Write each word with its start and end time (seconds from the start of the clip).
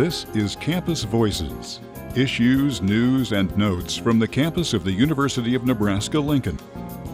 This 0.00 0.24
is 0.32 0.56
Campus 0.56 1.02
Voices 1.02 1.80
issues, 2.14 2.80
news, 2.80 3.32
and 3.32 3.54
notes 3.54 3.98
from 3.98 4.18
the 4.18 4.26
campus 4.26 4.72
of 4.72 4.82
the 4.82 4.90
University 4.90 5.54
of 5.54 5.66
Nebraska 5.66 6.18
Lincoln. 6.18 6.58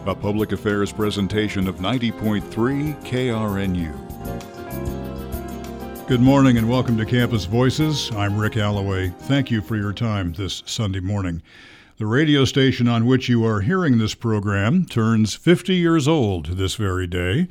A 0.05 0.15
public 0.15 0.53
affairs 0.53 0.93
presentation 0.93 1.67
of 1.67 1.79
90.3 1.79 2.41
KRNU. 3.03 3.91
Good 6.07 6.21
morning 6.21 6.57
and 6.57 6.69
welcome 6.69 6.97
to 6.97 7.05
Campus 7.05 7.43
Voices. 7.43 8.09
I'm 8.15 8.39
Rick 8.39 8.55
Alloway. 8.55 9.09
Thank 9.09 9.51
you 9.51 9.59
for 9.59 9.75
your 9.75 9.91
time 9.91 10.31
this 10.31 10.63
Sunday 10.65 11.01
morning. 11.01 11.41
The 11.97 12.05
radio 12.05 12.45
station 12.45 12.87
on 12.87 13.05
which 13.05 13.27
you 13.27 13.43
are 13.45 13.59
hearing 13.59 13.97
this 13.97 14.15
program 14.15 14.85
turns 14.85 15.35
50 15.35 15.75
years 15.75 16.07
old 16.07 16.55
this 16.55 16.75
very 16.75 17.05
day 17.05 17.49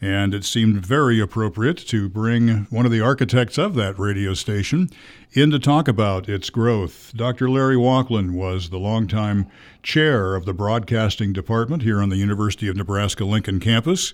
and 0.00 0.32
it 0.32 0.44
seemed 0.44 0.84
very 0.84 1.20
appropriate 1.20 1.76
to 1.76 2.08
bring 2.08 2.66
one 2.70 2.86
of 2.86 2.92
the 2.92 3.00
architects 3.00 3.58
of 3.58 3.74
that 3.74 3.98
radio 3.98 4.34
station 4.34 4.88
in 5.32 5.50
to 5.50 5.58
talk 5.58 5.88
about 5.88 6.28
its 6.28 6.50
growth. 6.50 7.12
Dr. 7.16 7.50
Larry 7.50 7.76
Walklin 7.76 8.34
was 8.34 8.70
the 8.70 8.78
longtime 8.78 9.46
chair 9.82 10.34
of 10.34 10.44
the 10.44 10.54
broadcasting 10.54 11.32
department 11.32 11.82
here 11.82 12.00
on 12.00 12.08
the 12.08 12.16
University 12.16 12.68
of 12.68 12.76
Nebraska 12.76 13.24
Lincoln 13.24 13.60
campus 13.60 14.12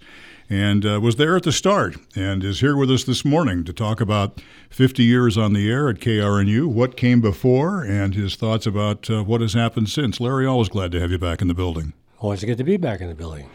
and 0.50 0.84
uh, 0.84 1.00
was 1.00 1.16
there 1.16 1.36
at 1.36 1.42
the 1.42 1.52
start 1.52 1.96
and 2.14 2.44
is 2.44 2.60
here 2.60 2.76
with 2.76 2.90
us 2.90 3.04
this 3.04 3.24
morning 3.24 3.64
to 3.64 3.72
talk 3.72 4.00
about 4.00 4.42
50 4.70 5.02
years 5.02 5.38
on 5.38 5.52
the 5.52 5.70
air 5.70 5.88
at 5.88 5.96
KRNU, 5.96 6.66
what 6.66 6.96
came 6.96 7.20
before, 7.20 7.82
and 7.82 8.14
his 8.14 8.36
thoughts 8.36 8.66
about 8.66 9.08
uh, 9.08 9.22
what 9.22 9.40
has 9.40 9.54
happened 9.54 9.88
since. 9.88 10.20
Larry, 10.20 10.46
always 10.46 10.68
glad 10.68 10.92
to 10.92 11.00
have 11.00 11.10
you 11.10 11.18
back 11.18 11.40
in 11.40 11.48
the 11.48 11.54
building. 11.54 11.92
Always 12.18 12.44
good 12.44 12.58
to 12.58 12.64
be 12.64 12.76
back 12.76 13.00
in 13.00 13.08
the 13.08 13.14
building. 13.14 13.48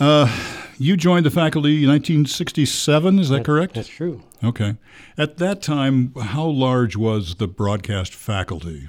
Uh, 0.00 0.32
you 0.78 0.96
joined 0.96 1.26
the 1.26 1.30
faculty 1.30 1.82
in 1.82 1.88
1967, 1.88 3.18
is 3.18 3.28
that, 3.28 3.38
that 3.38 3.44
correct? 3.44 3.74
That's 3.74 3.88
true. 3.88 4.22
Okay. 4.44 4.76
At 5.16 5.38
that 5.38 5.60
time, 5.60 6.14
how 6.14 6.46
large 6.46 6.96
was 6.96 7.36
the 7.36 7.48
broadcast 7.48 8.14
faculty? 8.14 8.88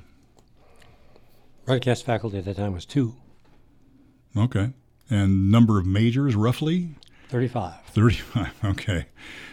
Broadcast 1.66 2.06
faculty 2.06 2.38
at 2.38 2.46
that 2.46 2.58
time 2.58 2.74
was 2.74 2.86
two. 2.86 3.16
Okay. 4.38 4.74
And 5.10 5.52
number 5.52 5.80
of 5.80 5.88
majors, 5.88 6.36
roughly? 6.36 6.96
35. 7.30 7.74
35, 7.86 8.54
okay. 8.66 9.06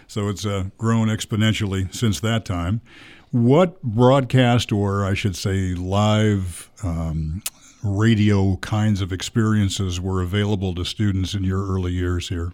So 0.06 0.28
it's 0.28 0.44
uh, 0.44 0.64
grown 0.76 1.08
exponentially 1.08 1.92
since 1.94 2.20
that 2.20 2.44
time. 2.44 2.82
What 3.30 3.82
broadcast, 3.82 4.72
or 4.72 5.04
I 5.04 5.14
should 5.14 5.36
say, 5.36 5.74
live 5.74 6.70
um, 6.82 7.42
radio 7.86 8.56
kinds 8.56 9.00
of 9.00 9.12
experiences 9.12 10.00
were 10.00 10.22
available 10.22 10.74
to 10.74 10.84
students 10.84 11.34
in 11.34 11.44
your 11.44 11.66
early 11.66 11.92
years 11.92 12.28
here? 12.28 12.52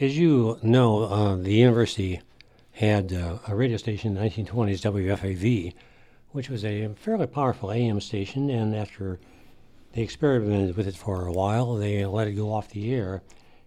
As 0.00 0.16
you 0.16 0.58
know, 0.62 1.04
uh, 1.04 1.36
the 1.36 1.54
university 1.54 2.20
had 2.72 3.12
uh, 3.12 3.38
a 3.46 3.54
radio 3.54 3.76
station 3.76 4.16
in 4.16 4.22
the 4.22 4.28
1920s, 4.28 4.80
WFAV, 4.80 5.74
which 6.30 6.48
was 6.48 6.64
a 6.64 6.88
fairly 6.96 7.26
powerful 7.26 7.70
AM 7.70 8.00
station, 8.00 8.48
and 8.50 8.74
after 8.74 9.20
they 9.92 10.02
experimented 10.02 10.76
with 10.76 10.88
it 10.88 10.96
for 10.96 11.26
a 11.26 11.32
while, 11.32 11.74
they 11.74 12.04
let 12.06 12.26
it 12.26 12.32
go 12.32 12.52
off 12.52 12.70
the 12.70 12.94
air. 12.94 13.22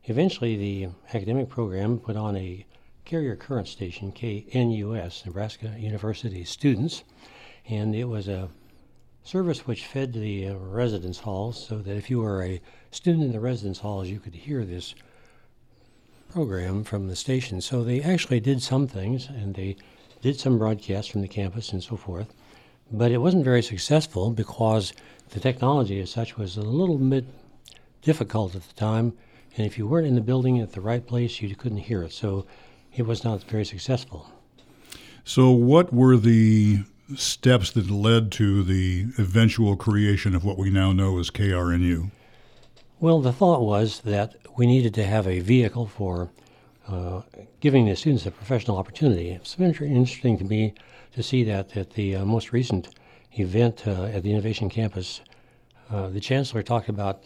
Eventually, 0.06 0.58
the 0.58 0.90
academic 1.14 1.50
program 1.50 2.00
put 2.00 2.16
on 2.16 2.36
a 2.36 2.66
carrier 3.06 3.36
current 3.36 3.68
station, 3.68 4.12
KNUS, 4.12 5.26
Nebraska 5.26 5.76
University 5.78 6.44
Students, 6.44 7.04
and 7.70 7.96
it 7.96 8.06
was 8.06 8.28
a 8.28 8.50
service 9.26 9.66
which 9.66 9.88
fed 9.88 10.14
the 10.14 10.48
uh, 10.48 10.54
residence 10.54 11.18
halls 11.18 11.68
so 11.68 11.80
that 11.80 11.98
if 11.98 12.12
you 12.12 12.20
were 12.20 12.44
a 12.44 12.62
student 12.92 13.24
in 13.24 13.32
the 13.32 13.40
residence 13.40 13.80
halls, 13.80 14.08
you 14.08 14.20
could 14.20 14.36
hear 14.36 14.64
this 14.64 14.94
program 16.32 16.84
from 16.84 17.08
the 17.08 17.16
station. 17.16 17.60
So 17.60 17.84
they 17.84 18.02
actually 18.02 18.40
did 18.40 18.62
some 18.62 18.88
things 18.88 19.28
and 19.28 19.56
they 19.56 19.78
did 20.22 20.40
some 20.40 20.60
broadcasts 20.60 21.12
from 21.12 21.22
the 21.22 21.28
campus 21.28 21.74
and 21.74 21.84
so 21.84 21.98
forth. 21.98 22.36
But 22.92 23.12
it 23.12 23.18
wasn't 23.18 23.44
very 23.44 23.64
successful 23.64 24.30
because 24.30 24.94
the 25.32 25.40
technology 25.40 26.00
as 26.00 26.12
such 26.12 26.38
was 26.38 26.56
a 26.56 26.62
little 26.62 27.00
bit 27.00 27.26
difficult 28.04 28.54
at 28.54 28.68
the 28.68 28.76
time. 28.76 29.14
And 29.58 29.66
if 29.66 29.80
you 29.80 29.88
weren't 29.88 30.08
in 30.08 30.14
the 30.14 30.22
building 30.22 30.60
at 30.60 30.74
the 30.74 30.82
right 30.82 31.06
place, 31.06 31.42
you 31.42 31.56
couldn't 31.56 31.80
hear 31.80 32.04
it. 32.04 32.12
So 32.12 32.46
it 32.96 33.08
was 33.08 33.24
not 33.24 33.44
very 33.46 33.66
successful. 33.66 34.30
So, 35.24 35.50
what 35.50 35.92
were 35.92 36.18
the 36.18 36.84
steps 37.16 37.72
that 37.72 37.90
led 37.90 38.32
to 38.34 38.64
the 38.64 39.08
eventual 39.18 39.76
creation 39.76 40.34
of 40.36 40.44
what 40.44 40.58
we 40.58 40.70
now 40.70 40.92
know 40.92 41.20
as 41.20 41.30
KRNU? 41.30 42.12
Well, 43.00 43.22
the 43.22 43.34
thought 43.34 43.62
was 43.62 44.02
that 44.02 44.36
we 44.58 44.66
needed 44.66 44.94
to 44.96 45.06
have 45.06 45.28
a 45.28 45.40
vehicle 45.40 45.86
for 45.86 46.32
uh, 46.88 47.22
giving 47.60 47.86
the 47.86 47.96
students 47.96 48.26
a 48.26 48.32
professional 48.32 48.78
opportunity. 48.78 49.30
It's 49.32 49.60
interesting 49.60 50.38
to 50.38 50.44
me 50.44 50.74
to 51.14 51.24
see 51.24 51.44
that 51.44 51.76
at 51.76 51.92
the 51.92 52.16
uh, 52.16 52.26
most 52.26 52.52
recent 52.52 52.90
event 53.34 53.88
uh, 53.88 54.06
at 54.06 54.24
the 54.24 54.32
Innovation 54.32 54.70
Campus, 54.70 55.22
uh, 55.90 56.10
the 56.10 56.20
chancellor 56.20 56.64
talked 56.64 56.90
about 56.90 57.24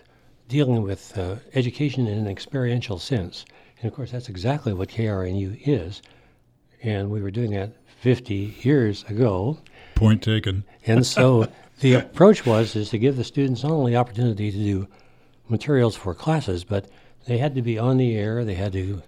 dealing 0.47 0.81
with 0.81 1.17
uh, 1.17 1.35
education 1.53 2.07
in 2.07 2.17
an 2.17 2.28
experiential 2.28 2.97
sense. 2.97 3.46
And 3.81 3.90
of 3.90 3.96
course, 3.96 4.11
that's 4.11 4.29
exactly 4.29 4.73
what 4.73 4.90
KRNU 4.90 5.61
is. 5.66 6.01
And 6.81 7.09
we 7.09 7.22
were 7.22 7.31
doing 7.31 7.51
that 7.51 7.72
50 8.01 8.56
years 8.63 9.03
ago. 9.09 9.59
Point 9.99 10.23
taken. 10.23 10.63
and 10.85 11.05
so 11.05 11.47
the 11.81 11.95
approach 11.95 12.45
was 12.45 12.75
is 12.75 12.89
to 12.91 12.97
give 12.97 13.17
the 13.17 13.23
students 13.23 13.63
not 13.63 13.73
only 13.73 13.97
opportunity 13.97 14.49
to 14.49 14.57
do 14.57 14.87
materials 15.49 15.95
for 15.95 16.13
classes, 16.13 16.63
but 16.63 16.89
they 17.27 17.37
had 17.37 17.53
to 17.55 17.61
be 17.61 17.77
on 17.77 17.97
the 17.97 18.15
air. 18.15 18.45
They 18.45 18.53
had 18.55 18.71
to 18.73 19.01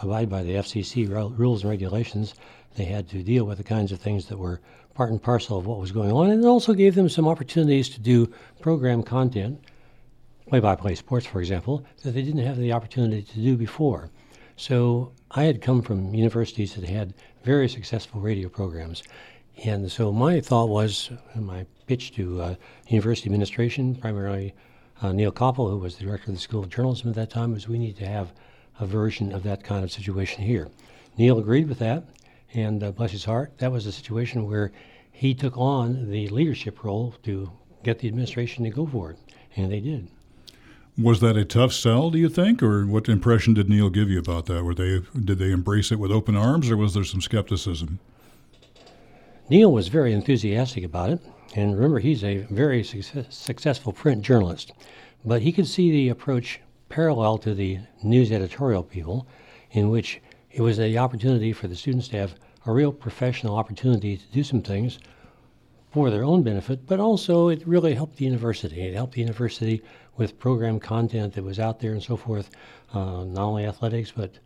abide 0.00 0.28
by 0.30 0.44
the 0.44 0.52
FCC 0.52 1.08
rules 1.36 1.62
and 1.62 1.70
regulations. 1.70 2.34
They 2.76 2.84
had 2.84 3.08
to 3.10 3.22
deal 3.22 3.44
with 3.44 3.58
the 3.58 3.64
kinds 3.64 3.90
of 3.90 4.00
things 4.00 4.26
that 4.26 4.38
were 4.38 4.60
part 4.94 5.10
and 5.10 5.20
parcel 5.20 5.58
of 5.58 5.66
what 5.66 5.80
was 5.80 5.90
going 5.90 6.12
on, 6.12 6.30
and 6.30 6.44
it 6.44 6.46
also 6.46 6.74
gave 6.74 6.94
them 6.94 7.08
some 7.08 7.26
opportunities 7.26 7.88
to 7.88 8.00
do 8.00 8.32
program 8.60 9.02
content, 9.02 9.60
play-by-play 10.46 10.94
sports, 10.94 11.26
for 11.26 11.40
example, 11.40 11.84
that 12.02 12.12
they 12.12 12.22
didn't 12.22 12.46
have 12.46 12.56
the 12.56 12.72
opportunity 12.72 13.22
to 13.22 13.40
do 13.40 13.56
before. 13.56 14.10
So 14.56 15.12
I 15.32 15.42
had 15.44 15.60
come 15.60 15.82
from 15.82 16.14
universities 16.14 16.74
that 16.74 16.84
had 16.84 17.14
very 17.42 17.68
successful 17.68 18.20
radio 18.20 18.48
programs. 18.48 19.02
And 19.62 19.90
so 19.90 20.12
my 20.12 20.40
thought 20.40 20.68
was, 20.68 21.10
my 21.34 21.66
pitch 21.86 22.12
to 22.16 22.42
uh, 22.42 22.54
university 22.88 23.28
administration, 23.28 23.94
primarily 23.94 24.54
uh, 25.00 25.12
Neale 25.12 25.32
Copple, 25.32 25.70
who 25.70 25.78
was 25.78 25.96
the 25.96 26.04
director 26.04 26.30
of 26.30 26.36
the 26.36 26.40
School 26.40 26.62
of 26.64 26.70
Journalism 26.70 27.08
at 27.10 27.14
that 27.16 27.30
time, 27.30 27.52
was 27.52 27.68
we 27.68 27.78
need 27.78 27.96
to 27.98 28.06
have 28.06 28.32
a 28.80 28.86
version 28.86 29.32
of 29.32 29.42
that 29.44 29.62
kind 29.62 29.84
of 29.84 29.92
situation 29.92 30.42
here. 30.42 30.68
Neil 31.16 31.38
agreed 31.38 31.68
with 31.68 31.78
that, 31.78 32.04
and 32.54 32.82
uh, 32.82 32.90
bless 32.90 33.12
his 33.12 33.24
heart, 33.24 33.56
that 33.58 33.70
was 33.70 33.86
a 33.86 33.92
situation 33.92 34.48
where 34.48 34.72
he 35.12 35.34
took 35.34 35.56
on 35.56 36.10
the 36.10 36.28
leadership 36.28 36.82
role 36.82 37.14
to 37.22 37.50
get 37.84 38.00
the 38.00 38.08
administration 38.08 38.64
to 38.64 38.70
go 38.70 38.86
for 38.86 39.12
it, 39.12 39.18
and 39.56 39.70
they 39.70 39.80
did. 39.80 40.08
Was 40.96 41.20
that 41.20 41.36
a 41.36 41.44
tough 41.44 41.72
sell, 41.72 42.10
do 42.10 42.18
you 42.18 42.28
think, 42.28 42.62
or 42.62 42.86
what 42.86 43.08
impression 43.08 43.54
did 43.54 43.68
Neil 43.68 43.90
give 43.90 44.08
you 44.08 44.18
about 44.18 44.46
that? 44.46 44.64
Were 44.64 44.74
they 44.74 45.00
did 45.18 45.38
they 45.38 45.50
embrace 45.50 45.90
it 45.90 45.98
with 45.98 46.12
open 46.12 46.36
arms, 46.36 46.70
or 46.70 46.76
was 46.76 46.94
there 46.94 47.04
some 47.04 47.20
skepticism? 47.20 47.98
Neil 49.50 49.70
was 49.70 49.88
very 49.88 50.14
enthusiastic 50.14 50.84
about 50.84 51.10
it, 51.10 51.20
and 51.54 51.74
remember, 51.74 51.98
he's 51.98 52.24
a 52.24 52.38
very 52.50 52.82
success, 52.82 53.26
successful 53.28 53.92
print 53.92 54.22
journalist, 54.22 54.72
but 55.22 55.42
he 55.42 55.52
could 55.52 55.66
see 55.66 55.90
the 55.90 56.08
approach 56.08 56.60
parallel 56.88 57.36
to 57.36 57.54
the 57.54 57.78
news 58.02 58.32
editorial 58.32 58.82
people, 58.82 59.26
in 59.70 59.90
which 59.90 60.22
it 60.50 60.62
was 60.62 60.78
the 60.78 60.96
opportunity 60.96 61.52
for 61.52 61.68
the 61.68 61.76
students 61.76 62.08
to 62.08 62.16
have 62.16 62.36
a 62.64 62.72
real 62.72 62.90
professional 62.90 63.56
opportunity 63.56 64.16
to 64.16 64.26
do 64.32 64.42
some 64.42 64.62
things 64.62 64.98
for 65.90 66.08
their 66.08 66.24
own 66.24 66.42
benefit, 66.42 66.86
but 66.86 66.98
also 66.98 67.48
it 67.48 67.66
really 67.68 67.92
helped 67.92 68.16
the 68.16 68.24
university. 68.24 68.80
It 68.80 68.94
helped 68.94 69.12
the 69.12 69.20
university 69.20 69.82
with 70.16 70.38
program 70.38 70.80
content 70.80 71.34
that 71.34 71.44
was 71.44 71.60
out 71.60 71.80
there 71.80 71.92
and 71.92 72.02
so 72.02 72.16
forth, 72.16 72.48
uh, 72.94 73.24
not 73.24 73.44
only 73.44 73.66
athletics, 73.66 74.10
but 74.10 74.38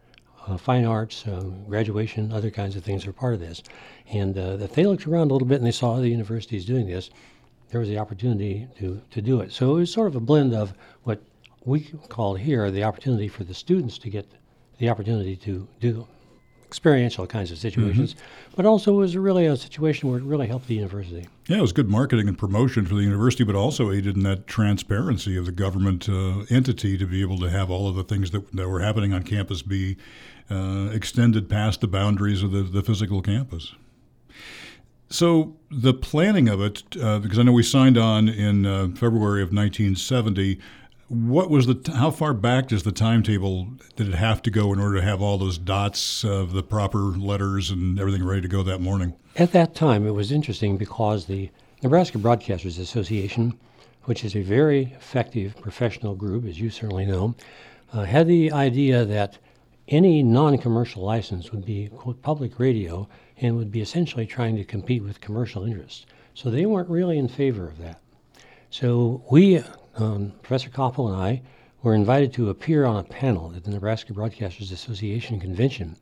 uh, 0.49 0.57
fine 0.57 0.85
arts, 0.85 1.25
um, 1.27 1.65
graduation, 1.69 2.33
other 2.33 2.51
kinds 2.51 2.75
of 2.77 2.85
things 2.85 3.07
are 3.07 3.13
part 3.13 3.35
of 3.35 3.41
this. 3.41 3.63
And 4.11 4.39
uh, 4.39 4.59
if 4.61 4.75
they 4.75 4.85
looked 4.85 5.07
around 5.07 5.31
a 5.31 5.35
little 5.35 5.49
bit 5.49 5.57
and 5.57 5.67
they 5.67 5.71
saw 5.73 5.95
other 5.95 6.07
universities 6.07 6.65
doing 6.65 6.87
this, 6.87 7.11
there 7.71 7.81
was 7.81 7.89
the 7.89 7.99
opportunity 7.99 8.67
to, 8.79 9.01
to 9.11 9.21
do 9.21 9.41
it. 9.41 9.53
So 9.53 9.77
it 9.77 9.81
was 9.81 9.93
sort 9.93 10.09
of 10.09 10.17
a 10.17 10.21
blend 10.21 10.55
of 10.55 10.73
what 11.03 11.23
we 11.65 11.81
called 12.09 12.41
here 12.41 12.71
the 12.71 12.85
opportunity 12.85 13.29
for 13.29 13.45
the 13.45 13.55
students 13.55 13.99
to 13.99 14.11
get 14.11 14.27
the 14.79 14.89
opportunity 14.89 15.37
to 15.37 15.69
do 15.81 16.07
experiential 16.69 17.27
kinds 17.27 17.51
of 17.51 17.57
situations, 17.57 18.13
mm-hmm. 18.13 18.53
but 18.55 18.67
also 18.67 18.93
was 18.93 19.17
really 19.17 19.47
a 19.47 19.57
situation 19.57 20.11
where 20.11 20.19
it 20.19 20.25
really 20.25 20.47
helped 20.47 20.69
the 20.69 20.75
university. 20.75 21.27
Yeah, 21.47 21.59
it 21.59 21.63
was 21.63 21.73
good 21.73 21.89
marketing 21.89 22.29
and 22.29 22.37
promotion 22.37 22.85
for 22.85 22.95
the 22.95 23.03
university, 23.03 23.43
but 23.43 23.55
also 23.55 23.91
aided 23.91 24.17
in 24.17 24.23
that 24.25 24.47
transparency 24.47 25.39
of 25.39 25.47
the 25.47 25.53
government 25.53 26.11
uh, 26.11 26.41
entity 26.51 26.99
to 26.99 27.07
be 27.07 27.23
able 27.23 27.39
to 27.39 27.49
have 27.49 27.71
all 27.71 27.89
of 27.89 27.97
the 27.97 28.05
things 28.05 28.33
that, 28.33 28.53
that 28.53 28.69
were 28.69 28.81
happening 28.81 29.15
on 29.15 29.23
campus 29.23 29.63
be 29.63 29.97
uh, 30.51 30.91
extended 30.93 31.49
past 31.49 31.81
the 31.81 31.89
boundaries 31.89 32.43
of 32.43 32.53
the, 32.53 32.63
the 32.63 32.83
physical 32.83 33.23
campus. 33.23 33.75
So 35.09 35.57
the 35.71 35.95
planning 35.95 36.51
of 36.51 36.61
it, 36.61 36.83
uh, 37.01 37.19
because 37.19 37.39
I 37.39 37.45
know 37.45 37.53
we 37.53 37.63
signed 37.63 37.97
on 37.97 38.29
in 38.29 38.67
uh, 38.67 38.89
February 38.89 39.41
of 39.41 39.55
1970 39.55 40.61
what 41.09 41.49
was 41.49 41.67
the 41.67 41.93
how 41.97 42.11
far 42.11 42.35
back 42.35 42.69
does 42.69 42.83
the 42.83 42.93
timetable 42.93 43.69
did 43.97 44.09
it 44.09 44.15
have 44.15 44.43
to 44.43 44.51
go 44.51 44.73
in 44.73 44.79
order 44.79 44.97
to 44.97 45.03
have 45.03 45.23
all 45.23 45.39
those 45.39 45.57
dots 45.57 46.23
of 46.23 46.53
the 46.53 46.63
proper 46.63 46.99
letters 46.99 47.71
and 47.71 47.99
everything 47.99 48.25
ready 48.25 48.43
to 48.43 48.49
go 48.49 48.63
that 48.63 48.81
morning? 48.81 49.15
At 49.37 49.53
that 49.53 49.75
time, 49.75 50.07
it 50.07 50.11
was 50.11 50.31
interesting 50.33 50.77
because 50.77 51.27
the 51.27 51.51
Nebraska 51.83 52.19
Broadcasters 52.19 52.79
Association, 52.79 53.59
which 54.05 54.25
is 54.25 54.37
a 54.37 54.43
very 54.43 54.93
effective 54.97 55.57
professional 55.61 56.15
group, 56.15 56.45
as 56.45 56.61
you 56.61 56.69
certainly 56.69 57.07
know, 57.07 57.35
uh, 57.93 58.05
had 58.05 58.27
the 58.27 58.53
idea 58.53 59.05
that 59.07 59.39
any 59.89 60.23
non-commercial 60.23 61.03
license 61.03 61.51
would 61.53 61.65
be 61.65 61.89
quote, 61.89 62.21
public 62.21 62.59
radio 62.59 63.09
and 63.39 63.57
would 63.57 63.73
be 63.73 63.81
essentially 63.81 64.27
trying 64.27 64.57
to 64.57 64.65
compete 64.65 65.03
with 65.03 65.23
commercial 65.23 65.65
interests. 65.65 66.05
So 66.35 66.51
they 66.51 66.67
weren't 66.67 66.91
really 66.91 67.17
in 67.17 67.29
favor 67.29 67.67
of 67.67 67.79
that. 67.79 68.01
So 68.71 69.25
we 69.31 69.63
um, 69.99 70.33
Professor 70.43 70.71
Copple 70.71 71.09
and 71.09 71.17
I 71.17 71.43
were 71.83 71.95
invited 71.95 72.33
to 72.35 72.51
appear 72.51 72.85
on 72.85 72.97
a 72.97 73.05
panel 73.05 73.53
at 73.55 73.65
the 73.65 73.71
Nebraska 73.71 74.13
Broadcasters 74.13 74.73
Association 74.73 75.39
convention. 75.41 75.97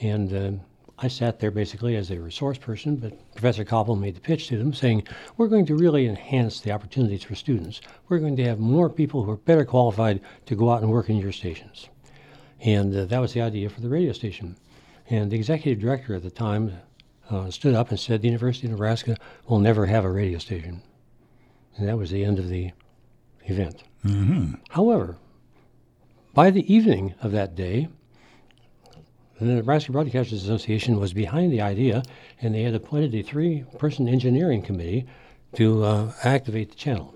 And 0.00 0.32
uh, 0.32 0.62
I 0.98 1.08
sat 1.08 1.38
there 1.38 1.50
basically 1.50 1.96
as 1.96 2.10
a 2.10 2.20
resource 2.20 2.58
person, 2.58 2.96
but 2.96 3.32
Professor 3.32 3.64
Copple 3.64 3.96
made 3.96 4.16
the 4.16 4.20
pitch 4.20 4.48
to 4.48 4.58
them 4.58 4.72
saying, 4.72 5.04
We're 5.36 5.48
going 5.48 5.66
to 5.66 5.76
really 5.76 6.06
enhance 6.06 6.60
the 6.60 6.72
opportunities 6.72 7.22
for 7.22 7.34
students. 7.34 7.80
We're 8.08 8.18
going 8.18 8.36
to 8.36 8.44
have 8.44 8.58
more 8.58 8.90
people 8.90 9.22
who 9.22 9.30
are 9.30 9.36
better 9.36 9.64
qualified 9.64 10.20
to 10.46 10.56
go 10.56 10.70
out 10.70 10.82
and 10.82 10.90
work 10.90 11.08
in 11.08 11.16
your 11.16 11.32
stations. 11.32 11.88
And 12.60 12.96
uh, 12.96 13.04
that 13.04 13.20
was 13.20 13.32
the 13.32 13.40
idea 13.40 13.70
for 13.70 13.80
the 13.80 13.88
radio 13.88 14.12
station. 14.12 14.56
And 15.10 15.30
the 15.30 15.36
executive 15.36 15.80
director 15.80 16.14
at 16.14 16.22
the 16.22 16.30
time 16.30 16.72
uh, 17.30 17.50
stood 17.50 17.74
up 17.74 17.90
and 17.90 18.00
said, 18.00 18.20
The 18.20 18.28
University 18.28 18.66
of 18.66 18.72
Nebraska 18.72 19.16
will 19.46 19.60
never 19.60 19.86
have 19.86 20.04
a 20.04 20.10
radio 20.10 20.38
station. 20.38 20.82
And 21.76 21.88
that 21.88 21.96
was 21.96 22.10
the 22.10 22.24
end 22.24 22.38
of 22.38 22.48
the 22.48 22.72
event. 23.48 23.82
Mm-hmm. 24.04 24.54
However, 24.70 25.16
by 26.34 26.50
the 26.50 26.72
evening 26.72 27.14
of 27.22 27.32
that 27.32 27.54
day, 27.54 27.88
the 29.40 29.46
Nebraska 29.46 29.92
Broadcasters 29.92 30.34
Association 30.34 30.98
was 30.98 31.12
behind 31.12 31.52
the 31.52 31.60
idea, 31.60 32.02
and 32.40 32.54
they 32.54 32.62
had 32.62 32.74
appointed 32.74 33.14
a 33.14 33.22
three 33.22 33.64
person 33.78 34.08
engineering 34.08 34.62
committee 34.62 35.06
to 35.54 35.84
uh, 35.84 36.12
activate 36.24 36.70
the 36.70 36.76
channel. 36.76 37.14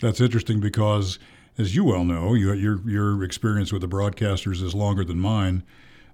That's 0.00 0.20
interesting 0.20 0.60
because, 0.60 1.18
as 1.56 1.74
you 1.74 1.84
well 1.84 2.04
know, 2.04 2.34
you, 2.34 2.52
your, 2.52 2.80
your 2.88 3.24
experience 3.24 3.72
with 3.72 3.82
the 3.82 3.88
broadcasters 3.88 4.62
is 4.62 4.74
longer 4.74 5.04
than 5.04 5.18
mine. 5.18 5.62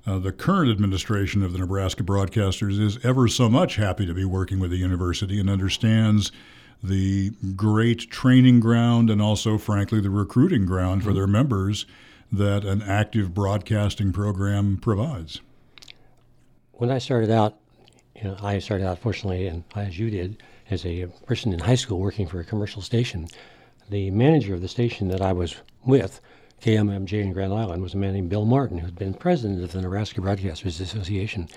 Uh, 0.06 0.18
the 0.18 0.32
current 0.32 0.70
administration 0.70 1.42
of 1.42 1.52
the 1.52 1.58
Nebraska 1.58 2.02
Broadcasters 2.02 2.80
is 2.80 3.04
ever 3.04 3.28
so 3.28 3.48
much 3.48 3.76
happy 3.76 4.06
to 4.06 4.14
be 4.14 4.24
working 4.24 4.60
with 4.60 4.70
the 4.70 4.76
university 4.76 5.40
and 5.40 5.50
understands 5.50 6.30
the 6.82 7.32
great 7.56 8.10
training 8.10 8.60
ground 8.60 9.10
and 9.10 9.20
also, 9.20 9.58
frankly, 9.58 10.00
the 10.00 10.10
recruiting 10.10 10.66
ground 10.66 11.02
for 11.02 11.10
mm-hmm. 11.10 11.18
their 11.18 11.26
members 11.26 11.86
that 12.30 12.64
an 12.64 12.82
active 12.82 13.34
broadcasting 13.34 14.12
program 14.12 14.76
provides. 14.76 15.40
When 16.72 16.90
I 16.90 16.98
started 16.98 17.30
out, 17.30 17.58
you 18.14 18.24
know, 18.24 18.36
I 18.42 18.58
started 18.58 18.86
out, 18.86 18.98
fortunately, 18.98 19.46
and 19.46 19.64
as 19.74 19.98
you 19.98 20.10
did, 20.10 20.42
as 20.70 20.84
a 20.84 21.06
person 21.26 21.52
in 21.52 21.58
high 21.58 21.74
school 21.74 21.98
working 21.98 22.26
for 22.26 22.40
a 22.40 22.44
commercial 22.44 22.82
station. 22.82 23.28
The 23.88 24.10
manager 24.10 24.54
of 24.54 24.60
the 24.60 24.68
station 24.68 25.08
that 25.08 25.22
I 25.22 25.32
was 25.32 25.56
with, 25.84 26.20
KMMJ 26.62 27.22
in 27.22 27.32
Grand 27.32 27.52
Island, 27.52 27.82
was 27.82 27.94
a 27.94 27.98
man 27.98 28.14
named 28.14 28.30
Bill 28.30 28.44
Martin, 28.44 28.78
who'd 28.78 28.98
been 28.98 29.14
president 29.14 29.62
of 29.62 29.72
the 29.72 29.80
Nebraska 29.80 30.20
Broadcasters 30.20 30.80
Association. 30.80 31.48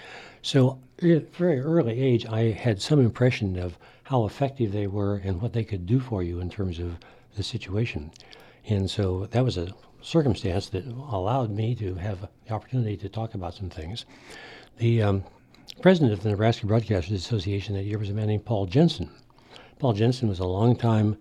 So, 0.44 0.80
at 1.00 1.04
a 1.06 1.20
very 1.20 1.60
early 1.60 2.00
age, 2.00 2.26
I 2.28 2.52
had 2.52 2.82
some 2.82 3.00
impression 3.00 3.58
of 3.58 3.78
how 4.04 4.26
effective 4.26 4.72
they 4.72 4.88
were 4.88 5.16
and 5.18 5.42
what 5.42 5.54
they 5.54 5.64
could 5.64 5.86
do 5.86 6.00
for 6.00 6.22
you 6.22 6.40
in 6.40 6.50
terms 6.50 6.80
of 6.80 6.98
the 7.36 7.44
situation. 7.44 8.12
And 8.68 8.90
so 8.90 9.28
that 9.32 9.44
was 9.44 9.58
a 9.58 9.74
circumstance 10.02 10.70
that 10.70 10.86
allowed 10.86 11.50
me 11.50 11.76
to 11.76 11.96
have 11.96 12.22
the 12.22 12.54
opportunity 12.54 12.98
to 12.98 13.10
talk 13.10 13.34
about 13.34 13.54
some 13.54 13.70
things. 13.70 14.06
The 14.78 15.02
um, 15.02 15.24
president 15.82 16.14
of 16.14 16.24
the 16.24 16.30
Nebraska 16.30 16.68
Broadcasters 16.68 17.16
Association 17.16 17.76
that 17.76 17.86
year 17.86 17.98
was 17.98 18.10
a 18.10 18.14
man 18.14 18.28
named 18.28 18.46
Paul 18.46 18.66
Jensen. 18.66 19.10
Paul 19.80 19.94
Jensen 19.94 20.28
was 20.28 20.40
a 20.40 20.46
longtime 20.46 21.18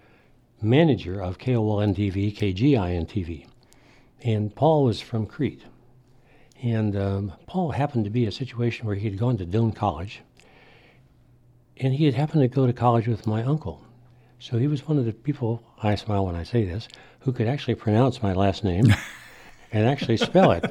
manager 0.60 1.20
of 1.20 1.38
KOLN 1.38 1.94
TV, 1.96 2.36
KGIN 2.36 3.06
TV. 3.06 3.46
And 4.22 4.54
Paul 4.54 4.84
was 4.84 5.00
from 5.00 5.26
Crete. 5.26 5.64
And 6.62 6.96
um, 6.96 7.32
Paul 7.46 7.70
happened 7.70 8.04
to 8.04 8.10
be 8.10 8.26
a 8.26 8.32
situation 8.32 8.86
where 8.86 8.96
he 8.96 9.08
had 9.08 9.18
gone 9.18 9.38
to 9.38 9.46
Doane 9.46 9.74
College 9.74 10.22
and 11.80 11.94
he 11.94 12.04
had 12.04 12.14
happened 12.14 12.42
to 12.42 12.48
go 12.48 12.66
to 12.66 12.72
college 12.72 13.08
with 13.08 13.26
my 13.26 13.42
uncle. 13.42 13.82
So 14.38 14.58
he 14.58 14.68
was 14.68 14.86
one 14.86 14.98
of 14.98 15.06
the 15.06 15.12
people, 15.12 15.62
I 15.82 15.94
smile 15.94 16.26
when 16.26 16.36
I 16.36 16.42
say 16.42 16.64
this, 16.64 16.88
who 17.20 17.32
could 17.32 17.48
actually 17.48 17.74
pronounce 17.74 18.22
my 18.22 18.32
last 18.34 18.64
name 18.64 18.94
and 19.72 19.86
actually 19.86 20.18
spell 20.18 20.52
it. 20.52 20.64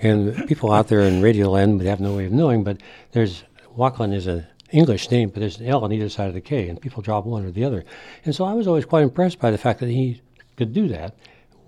And 0.00 0.46
people 0.46 0.72
out 0.72 0.88
there 0.88 1.00
in 1.00 1.20
radio 1.20 1.50
land 1.50 1.78
would 1.78 1.86
have 1.86 2.00
no 2.00 2.16
way 2.16 2.26
of 2.26 2.32
knowing, 2.32 2.62
but 2.62 2.78
there's, 3.10 3.42
Walklin 3.76 4.12
is 4.12 4.28
an 4.28 4.46
English 4.70 5.10
name, 5.10 5.30
but 5.30 5.40
there's 5.40 5.58
an 5.58 5.66
L 5.66 5.84
on 5.84 5.92
either 5.92 6.08
side 6.08 6.28
of 6.28 6.34
the 6.34 6.40
K, 6.40 6.68
and 6.68 6.80
people 6.80 7.02
drop 7.02 7.24
one 7.24 7.44
or 7.44 7.50
the 7.50 7.64
other. 7.64 7.84
And 8.24 8.34
so 8.34 8.44
I 8.44 8.52
was 8.52 8.66
always 8.66 8.84
quite 8.84 9.02
impressed 9.02 9.38
by 9.38 9.50
the 9.50 9.58
fact 9.58 9.80
that 9.80 9.88
he 9.88 10.20
could 10.56 10.72
do 10.72 10.88
that. 10.88 11.16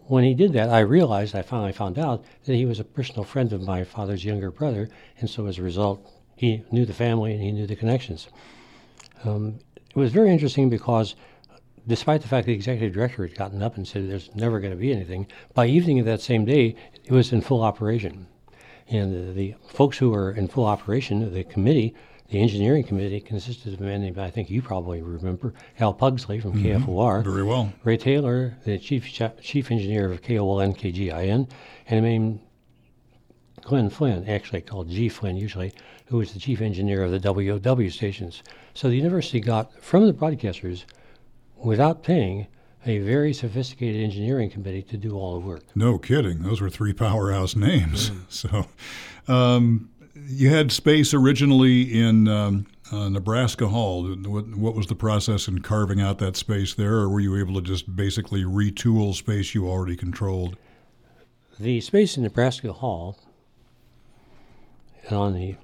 When 0.06 0.24
he 0.24 0.34
did 0.34 0.52
that, 0.52 0.68
I 0.68 0.80
realized, 0.80 1.34
I 1.34 1.42
finally 1.42 1.72
found 1.72 1.98
out, 1.98 2.24
that 2.44 2.54
he 2.54 2.66
was 2.66 2.78
a 2.78 2.84
personal 2.84 3.24
friend 3.24 3.52
of 3.52 3.62
my 3.62 3.84
father's 3.84 4.24
younger 4.24 4.50
brother, 4.50 4.88
and 5.18 5.30
so 5.30 5.46
as 5.46 5.58
a 5.58 5.62
result, 5.62 6.06
he 6.36 6.62
knew 6.70 6.84
the 6.84 6.92
family 6.92 7.32
and 7.32 7.42
he 7.42 7.52
knew 7.52 7.66
the 7.66 7.76
connections. 7.76 8.28
Um, 9.24 9.58
it 9.88 9.96
was 9.96 10.12
very 10.12 10.30
interesting 10.30 10.68
because 10.68 11.14
despite 11.86 12.20
the 12.22 12.28
fact 12.28 12.46
the 12.46 12.52
executive 12.52 12.92
director 12.92 13.26
had 13.26 13.36
gotten 13.36 13.62
up 13.62 13.76
and 13.76 13.86
said 13.86 14.08
there's 14.08 14.34
never 14.34 14.60
going 14.60 14.72
to 14.72 14.78
be 14.78 14.92
anything, 14.92 15.26
by 15.54 15.66
evening 15.66 15.98
of 16.00 16.06
that 16.06 16.20
same 16.20 16.44
day, 16.44 16.76
it 17.04 17.12
was 17.12 17.32
in 17.32 17.40
full 17.40 17.62
operation. 17.62 18.26
And 18.88 19.14
the, 19.14 19.32
the 19.32 19.54
folks 19.68 19.96
who 19.96 20.10
were 20.10 20.32
in 20.32 20.48
full 20.48 20.66
operation, 20.66 21.32
the 21.32 21.44
committee, 21.44 21.94
the 22.30 22.40
engineering 22.40 22.84
committee, 22.84 23.20
consisted 23.20 23.74
of 23.74 23.80
a 23.80 23.84
man 23.84 24.18
I 24.18 24.30
think 24.30 24.50
you 24.50 24.62
probably 24.62 25.02
remember, 25.02 25.54
Hal 25.74 25.92
Pugsley 25.92 26.40
from 26.40 26.54
mm-hmm. 26.54 26.84
KFOR. 26.84 27.24
Very 27.24 27.42
well. 27.42 27.72
Ray 27.84 27.96
Taylor, 27.96 28.56
the 28.64 28.78
chief 28.78 29.06
chief 29.40 29.70
engineer 29.70 30.10
of 30.10 30.22
KOLN 30.22 30.76
KGIN, 30.76 31.48
and 31.88 31.98
a 31.98 32.02
man 32.02 32.40
Glenn 33.64 33.88
Flynn, 33.88 34.28
actually 34.28 34.60
called 34.60 34.90
G. 34.90 35.08
Flynn 35.08 35.36
usually, 35.36 35.72
who 36.06 36.18
was 36.18 36.32
the 36.32 36.38
chief 36.38 36.60
engineer 36.60 37.02
of 37.02 37.10
the 37.10 37.32
WOW 37.32 37.88
stations. 37.88 38.42
So 38.74 38.88
the 38.88 38.96
university 38.96 39.40
got 39.40 39.72
from 39.82 40.06
the 40.06 40.12
broadcasters, 40.12 40.84
without 41.56 42.02
paying, 42.02 42.46
a 42.86 42.98
very 42.98 43.32
sophisticated 43.32 44.02
engineering 44.02 44.50
committee 44.50 44.82
to 44.82 44.98
do 44.98 45.16
all 45.16 45.40
the 45.40 45.46
work. 45.46 45.62
No 45.74 45.96
kidding. 45.98 46.42
Those 46.42 46.60
were 46.60 46.68
three 46.68 46.92
powerhouse 46.92 47.56
names. 47.56 48.10
Mm. 48.10 48.20
So 48.28 48.66
um, 49.32 49.88
you 50.14 50.50
had 50.50 50.70
space 50.70 51.12
originally 51.12 51.82
in 52.00 52.28
um, 52.28 52.66
uh, 52.92 53.08
Nebraska 53.08 53.68
Hall. 53.68 54.04
What, 54.04 54.48
what, 54.56 54.74
was 54.74 54.86
the 54.86 54.94
process 54.94 55.48
in 55.48 55.60
carving 55.60 56.00
out 56.00 56.18
that 56.18 56.36
space 56.36 56.74
there, 56.74 56.94
or 56.94 57.08
were 57.08 57.20
you 57.20 57.36
able 57.36 57.54
to 57.54 57.62
just 57.62 57.94
basically 57.94 58.44
retool 58.44 59.14
space 59.14 59.54
you 59.54 59.68
already 59.68 59.96
controlled? 59.96 60.56
The 61.58 61.80
space 61.80 62.16
in 62.16 62.22
Nebraska 62.22 62.72
Hall 62.72 63.18
on 65.10 65.34
the 65.34 65.56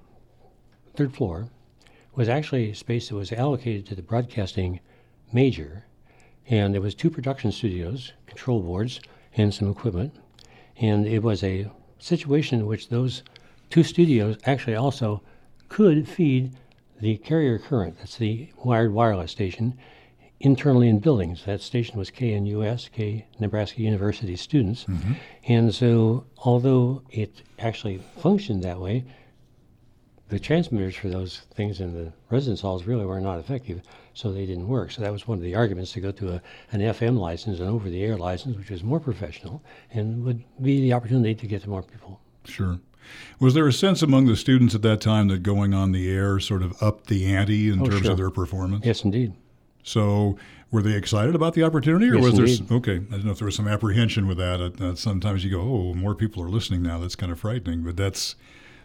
third 0.94 1.14
floor 1.14 1.48
was 2.14 2.28
actually 2.28 2.74
space 2.74 3.08
that 3.08 3.14
was 3.14 3.32
allocated 3.32 3.86
to 3.86 3.94
the 3.94 4.02
broadcasting 4.02 4.80
major. 5.32 5.84
And 6.48 6.74
there 6.74 6.80
was 6.80 6.94
two 6.94 7.10
production 7.10 7.52
studios, 7.52 8.12
control 8.26 8.60
boards, 8.60 9.00
and 9.36 9.54
some 9.54 9.70
equipment. 9.70 10.14
And 10.76 11.06
it 11.06 11.22
was 11.22 11.44
a 11.44 11.70
situation 11.98 12.60
in 12.60 12.66
which 12.66 12.88
those 12.88 13.22
two 13.70 13.82
studios 13.82 14.36
actually 14.44 14.74
also 14.74 15.22
could 15.68 16.08
feed 16.08 16.52
the 17.00 17.16
carrier 17.18 17.58
current, 17.58 17.96
that's 17.98 18.18
the 18.18 18.50
wired 18.64 18.92
wireless 18.92 19.30
station, 19.30 19.78
internally 20.40 20.88
in 20.88 20.98
buildings. 20.98 21.44
That 21.44 21.60
station 21.60 21.98
was 21.98 22.10
KNUS, 22.10 22.90
K 22.92 23.26
Nebraska 23.38 23.80
University 23.80 24.36
students. 24.36 24.84
Mm-hmm. 24.84 25.12
And 25.48 25.74
so, 25.74 26.26
although 26.38 27.02
it 27.10 27.42
actually 27.58 27.98
functioned 28.18 28.62
that 28.64 28.80
way, 28.80 29.04
the 30.28 30.38
transmitters 30.38 30.94
for 30.94 31.08
those 31.08 31.40
things 31.54 31.80
in 31.80 31.92
the 31.92 32.12
residence 32.30 32.60
halls 32.60 32.84
really 32.84 33.04
were 33.04 33.20
not 33.20 33.38
effective, 33.38 33.82
so 34.14 34.30
they 34.30 34.46
didn't 34.46 34.68
work. 34.68 34.92
So 34.92 35.02
that 35.02 35.12
was 35.12 35.26
one 35.26 35.38
of 35.38 35.44
the 35.44 35.56
arguments 35.56 35.92
to 35.92 36.00
go 36.00 36.12
to 36.12 36.34
a, 36.34 36.42
an 36.72 36.80
FM 36.80 37.18
license, 37.18 37.58
an 37.58 37.66
over-the-air 37.66 38.16
license, 38.16 38.56
which 38.56 38.70
was 38.70 38.84
more 38.84 39.00
professional 39.00 39.62
and 39.92 40.24
would 40.24 40.44
be 40.62 40.80
the 40.80 40.92
opportunity 40.92 41.34
to 41.34 41.46
get 41.46 41.62
to 41.62 41.68
more 41.68 41.82
people. 41.82 42.20
Sure. 42.44 42.78
Was 43.38 43.54
there 43.54 43.66
a 43.66 43.72
sense 43.72 44.02
among 44.02 44.26
the 44.26 44.36
students 44.36 44.74
at 44.74 44.82
that 44.82 45.00
time 45.00 45.28
that 45.28 45.42
going 45.42 45.74
on 45.74 45.92
the 45.92 46.10
air 46.10 46.38
sort 46.40 46.62
of 46.62 46.80
upped 46.82 47.06
the 47.06 47.26
ante 47.34 47.70
in 47.70 47.80
oh, 47.80 47.86
terms 47.86 48.02
sure. 48.02 48.12
of 48.12 48.16
their 48.16 48.30
performance? 48.30 48.84
Yes, 48.84 49.04
indeed. 49.04 49.32
So 49.82 50.36
were 50.70 50.82
they 50.82 50.94
excited 50.94 51.34
about 51.34 51.54
the 51.54 51.64
opportunity, 51.64 52.08
or 52.08 52.16
yes, 52.16 52.24
was 52.24 52.38
indeed. 52.38 52.68
there 52.68 52.76
okay? 52.78 52.96
I 52.96 53.16
don't 53.16 53.24
know 53.24 53.32
if 53.32 53.38
there 53.38 53.46
was 53.46 53.56
some 53.56 53.68
apprehension 53.68 54.26
with 54.26 54.38
that. 54.38 54.60
Uh, 54.80 54.94
sometimes 54.94 55.44
you 55.44 55.50
go, 55.50 55.60
"Oh, 55.60 55.94
more 55.94 56.14
people 56.14 56.42
are 56.42 56.48
listening 56.48 56.82
now." 56.82 56.98
That's 56.98 57.16
kind 57.16 57.32
of 57.32 57.40
frightening, 57.40 57.82
but 57.82 57.96
that's 57.96 58.36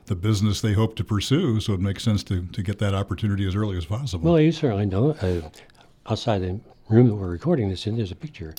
the 0.05 0.15
business 0.15 0.61
they 0.61 0.73
hope 0.73 0.95
to 0.95 1.03
pursue. 1.03 1.59
So 1.59 1.73
it 1.73 1.79
makes 1.79 2.03
sense 2.03 2.23
to, 2.25 2.45
to 2.45 2.63
get 2.63 2.79
that 2.79 2.93
opportunity 2.93 3.47
as 3.47 3.55
early 3.55 3.77
as 3.77 3.85
possible. 3.85 4.31
Well, 4.31 4.39
you 4.39 4.51
certainly 4.51 4.85
know. 4.85 5.11
Uh, 5.11 5.49
outside 6.07 6.39
the 6.39 6.59
room 6.89 7.07
that 7.07 7.15
we're 7.15 7.27
recording 7.27 7.69
this 7.69 7.87
in, 7.87 7.97
there's 7.97 8.11
a 8.11 8.15
picture 8.15 8.53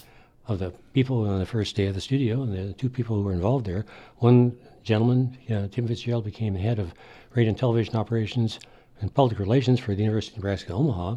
of 0.48 0.58
the 0.58 0.72
people 0.92 1.28
on 1.28 1.38
the 1.38 1.46
first 1.46 1.76
day 1.76 1.86
of 1.86 1.94
the 1.94 2.00
studio, 2.00 2.42
and 2.42 2.52
the 2.52 2.72
two 2.74 2.88
people 2.88 3.16
who 3.16 3.22
were 3.22 3.32
involved 3.32 3.66
there. 3.66 3.84
One 4.18 4.56
gentleman, 4.86 5.36
uh, 5.50 5.66
Tim 5.68 5.88
Fitzgerald, 5.88 6.24
became 6.24 6.54
head 6.54 6.78
of 6.78 6.94
radio 7.34 7.50
and 7.50 7.58
television 7.58 7.96
operations 7.96 8.60
and 9.00 9.12
public 9.12 9.38
relations 9.38 9.80
for 9.80 9.94
the 9.94 10.02
University 10.02 10.34
of 10.34 10.38
Nebraska 10.38 10.72
Omaha, 10.72 11.16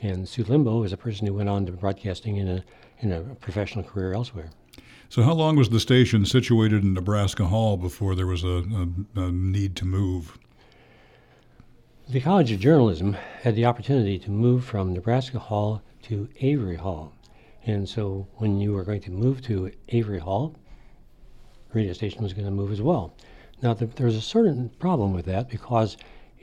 and 0.00 0.26
Sue 0.26 0.42
Limbo 0.42 0.82
is 0.84 0.92
a 0.92 0.96
person 0.96 1.26
who 1.26 1.34
went 1.34 1.48
on 1.48 1.66
to 1.66 1.72
broadcasting 1.72 2.38
in 2.38 2.48
a 2.48 2.64
in 3.00 3.12
a 3.12 3.20
professional 3.36 3.84
career 3.84 4.14
elsewhere. 4.14 4.50
So, 5.10 5.22
how 5.22 5.34
long 5.34 5.56
was 5.56 5.68
the 5.68 5.80
station 5.80 6.24
situated 6.24 6.82
in 6.82 6.94
Nebraska 6.94 7.44
Hall 7.44 7.76
before 7.76 8.14
there 8.14 8.26
was 8.26 8.42
a, 8.42 8.64
a, 9.16 9.20
a 9.20 9.32
need 9.32 9.76
to 9.76 9.84
move? 9.84 10.38
The 12.08 12.20
College 12.20 12.52
of 12.52 12.60
Journalism 12.60 13.16
had 13.42 13.54
the 13.54 13.66
opportunity 13.66 14.18
to 14.18 14.30
move 14.30 14.64
from 14.64 14.94
Nebraska 14.94 15.38
Hall 15.38 15.82
to 16.04 16.28
Avery 16.40 16.76
Hall. 16.76 17.12
And 17.66 17.86
so 17.88 18.26
when 18.36 18.60
you 18.60 18.72
were 18.72 18.84
going 18.84 19.02
to 19.02 19.10
move 19.10 19.42
to 19.42 19.70
Avery 19.90 20.18
Hall, 20.18 20.56
radio 21.72 21.92
station 21.92 22.22
was 22.22 22.32
going 22.32 22.44
to 22.44 22.50
move 22.50 22.72
as 22.72 22.82
well. 22.82 23.14
Now, 23.62 23.74
the, 23.74 23.88
a 24.06 24.20
certain 24.20 24.70
problem 24.78 25.12
with 25.12 25.26
that 25.26 25.48
because 25.48 25.96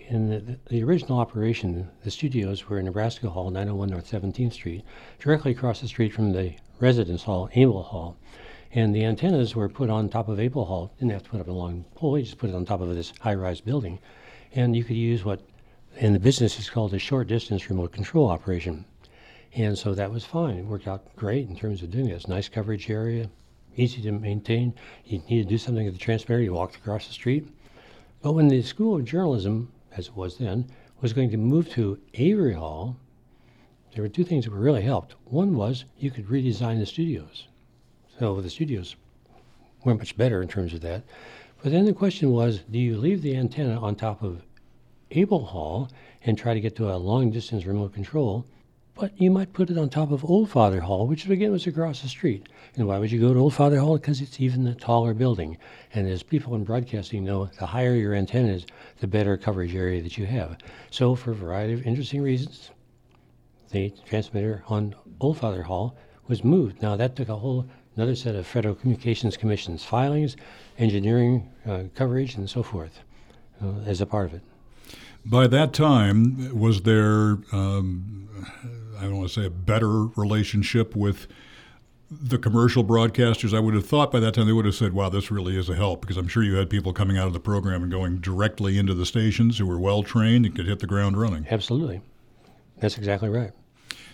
in 0.07 0.29
the, 0.29 0.59
the, 0.69 0.83
original 0.83 1.19
operation, 1.19 1.89
the 2.03 2.11
studios 2.11 2.69
were 2.69 2.79
in 2.79 2.85
Nebraska 2.85 3.29
Hall, 3.29 3.49
901 3.49 3.89
North 3.89 4.09
17th 4.09 4.53
Street, 4.53 4.83
directly 5.19 5.51
across 5.51 5.81
the 5.81 5.87
street 5.87 6.13
from 6.13 6.31
the 6.31 6.53
residence 6.79 7.23
hall, 7.23 7.49
Abel 7.55 7.83
Hall. 7.83 8.17
And 8.71 8.95
the 8.95 9.03
antennas 9.03 9.55
were 9.55 9.67
put 9.67 9.89
on 9.89 10.09
top 10.09 10.29
of 10.29 10.39
Abel 10.39 10.65
Hall. 10.65 10.93
Didn't 10.99 11.11
have 11.11 11.23
to 11.23 11.29
put 11.29 11.41
up 11.41 11.47
a 11.47 11.51
long 11.51 11.85
pole, 11.95 12.17
you 12.17 12.23
just 12.23 12.37
put 12.37 12.49
it 12.49 12.55
on 12.55 12.65
top 12.65 12.81
of 12.81 12.93
this 12.95 13.11
high 13.19 13.35
rise 13.35 13.59
building. 13.59 13.99
And 14.53 14.75
you 14.75 14.83
could 14.83 14.95
use 14.95 15.25
what 15.25 15.41
in 15.97 16.13
the 16.13 16.19
business 16.19 16.59
is 16.59 16.69
called 16.69 16.93
a 16.93 16.99
short 16.99 17.27
distance 17.27 17.69
remote 17.69 17.91
control 17.91 18.29
operation. 18.29 18.85
And 19.53 19.77
so 19.77 19.93
that 19.95 20.11
was 20.11 20.23
fine. 20.23 20.57
It 20.57 20.65
worked 20.65 20.87
out 20.87 21.15
great 21.15 21.49
in 21.49 21.55
terms 21.55 21.81
of 21.81 21.89
doing 21.89 22.09
this. 22.09 22.27
Nice 22.27 22.47
coverage 22.47 22.89
area, 22.89 23.29
easy 23.77 24.01
to 24.01 24.11
maintain. 24.11 24.73
You 25.05 25.21
need 25.29 25.43
to 25.43 25.49
do 25.49 25.57
something 25.57 25.87
at 25.87 25.93
the 25.93 25.99
transmitter, 25.99 26.41
you 26.41 26.53
walked 26.53 26.75
across 26.75 27.07
the 27.07 27.13
street. 27.13 27.47
But 28.21 28.33
when 28.33 28.47
the 28.47 28.61
School 28.61 28.97
of 28.97 29.05
Journalism, 29.05 29.71
as 29.95 30.07
it 30.07 30.15
was 30.15 30.37
then, 30.37 30.67
was 31.01 31.13
going 31.13 31.29
to 31.29 31.37
move 31.37 31.69
to 31.69 31.99
Avery 32.15 32.53
Hall, 32.53 32.97
there 33.93 34.03
were 34.03 34.09
two 34.09 34.23
things 34.23 34.45
that 34.45 34.51
really 34.51 34.81
helped. 34.81 35.15
One 35.25 35.55
was 35.55 35.85
you 35.97 36.11
could 36.11 36.27
redesign 36.27 36.79
the 36.79 36.85
studios. 36.85 37.47
So 38.19 38.41
the 38.41 38.49
studios 38.49 38.95
weren't 39.83 39.99
much 39.99 40.17
better 40.17 40.41
in 40.41 40.47
terms 40.47 40.73
of 40.73 40.81
that. 40.81 41.03
But 41.63 41.71
then 41.71 41.85
the 41.85 41.93
question 41.93 42.31
was, 42.31 42.59
do 42.69 42.79
you 42.79 42.97
leave 42.97 43.21
the 43.21 43.35
antenna 43.35 43.79
on 43.79 43.95
top 43.95 44.21
of 44.21 44.43
Abel 45.11 45.45
Hall 45.45 45.89
and 46.23 46.37
try 46.37 46.53
to 46.53 46.59
get 46.59 46.75
to 46.75 46.91
a 46.91 46.97
long 46.97 47.31
distance 47.31 47.65
remote 47.65 47.93
control? 47.93 48.45
But 48.99 49.21
you 49.21 49.29
might 49.29 49.53
put 49.53 49.69
it 49.69 49.77
on 49.77 49.89
top 49.89 50.11
of 50.11 50.23
Oldfather 50.23 50.79
Hall, 50.79 51.05
which 51.05 51.27
again 51.27 51.51
was 51.51 51.67
across 51.67 52.01
the 52.01 52.07
street. 52.07 52.49
And 52.75 52.87
why 52.87 52.97
would 52.97 53.11
you 53.11 53.19
go 53.19 53.31
to 53.31 53.39
Oldfather 53.39 53.79
Hall? 53.79 53.97
Because 53.97 54.21
it's 54.21 54.41
even 54.41 54.65
a 54.65 54.73
taller 54.73 55.13
building. 55.13 55.59
And 55.93 56.07
as 56.07 56.23
people 56.23 56.55
in 56.55 56.63
broadcasting 56.63 57.23
know, 57.23 57.45
the 57.59 57.67
higher 57.67 57.93
your 57.93 58.15
antenna 58.15 58.53
is, 58.53 58.65
the 58.99 59.05
better 59.05 59.37
coverage 59.37 59.75
area 59.75 60.01
that 60.01 60.17
you 60.17 60.25
have. 60.25 60.57
So, 60.89 61.13
for 61.13 61.29
a 61.29 61.35
variety 61.35 61.73
of 61.73 61.85
interesting 61.85 62.23
reasons, 62.23 62.71
the 63.69 63.93
transmitter 64.07 64.63
on 64.67 64.95
Oldfather 65.21 65.63
Hall 65.63 65.95
was 66.27 66.43
moved. 66.43 66.81
Now, 66.81 66.95
that 66.95 67.15
took 67.15 67.29
a 67.29 67.35
whole 67.35 67.67
another 67.95 68.15
set 68.15 68.33
of 68.33 68.47
Federal 68.47 68.73
Communications 68.73 69.37
Commission's 69.37 69.83
filings, 69.83 70.37
engineering 70.79 71.51
uh, 71.67 71.83
coverage, 71.93 72.33
and 72.33 72.49
so 72.49 72.63
forth 72.63 73.01
uh, 73.63 73.79
as 73.85 74.01
a 74.01 74.07
part 74.07 74.25
of 74.25 74.33
it. 74.33 74.41
By 75.25 75.47
that 75.47 75.73
time, 75.73 76.57
was 76.57 76.83
there 76.83 77.39
um, 77.51 78.29
I 78.97 79.03
don't 79.03 79.17
want 79.17 79.29
to 79.29 79.41
say 79.41 79.45
a 79.45 79.51
better 79.51 80.05
relationship 80.05 80.95
with 80.95 81.27
the 82.09 82.37
commercial 82.37 82.83
broadcasters, 82.83 83.55
I 83.55 83.59
would 83.59 83.73
have 83.73 83.85
thought 83.85 84.11
by 84.11 84.19
that 84.21 84.33
time 84.33 84.47
they 84.47 84.53
would 84.53 84.65
have 84.65 84.75
said, 84.75 84.93
wow, 84.93 85.09
this 85.09 85.29
really 85.29 85.57
is 85.57 85.69
a 85.69 85.75
help 85.75 86.01
because 86.01 86.15
I'm 86.17 86.27
sure 86.27 86.41
you 86.41 86.55
had 86.55 86.69
people 86.69 86.93
coming 86.93 87.17
out 87.17 87.27
of 87.27 87.33
the 87.33 87.39
program 87.39 87.83
and 87.83 87.91
going 87.91 88.19
directly 88.19 88.77
into 88.77 88.93
the 88.93 89.05
stations 89.05 89.57
who 89.57 89.65
were 89.65 89.79
well 89.79 90.03
trained 90.03 90.45
and 90.45 90.55
could 90.55 90.67
hit 90.67 90.79
the 90.79 90.87
ground 90.87 91.17
running. 91.17 91.45
Absolutely. 91.49 92.01
That's 92.77 92.97
exactly 92.97 93.29
right. 93.29 93.51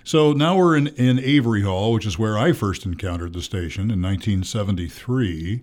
So 0.04 0.34
now 0.34 0.58
we're 0.58 0.76
in, 0.76 0.88
in 0.88 1.20
Avery 1.20 1.62
Hall, 1.62 1.94
which 1.94 2.06
is 2.06 2.20
where 2.20 2.38
I 2.38 2.52
first 2.52 2.86
encountered 2.86 3.34
the 3.34 3.42
station 3.42 3.84
in 3.84 4.02
1973. 4.02 5.62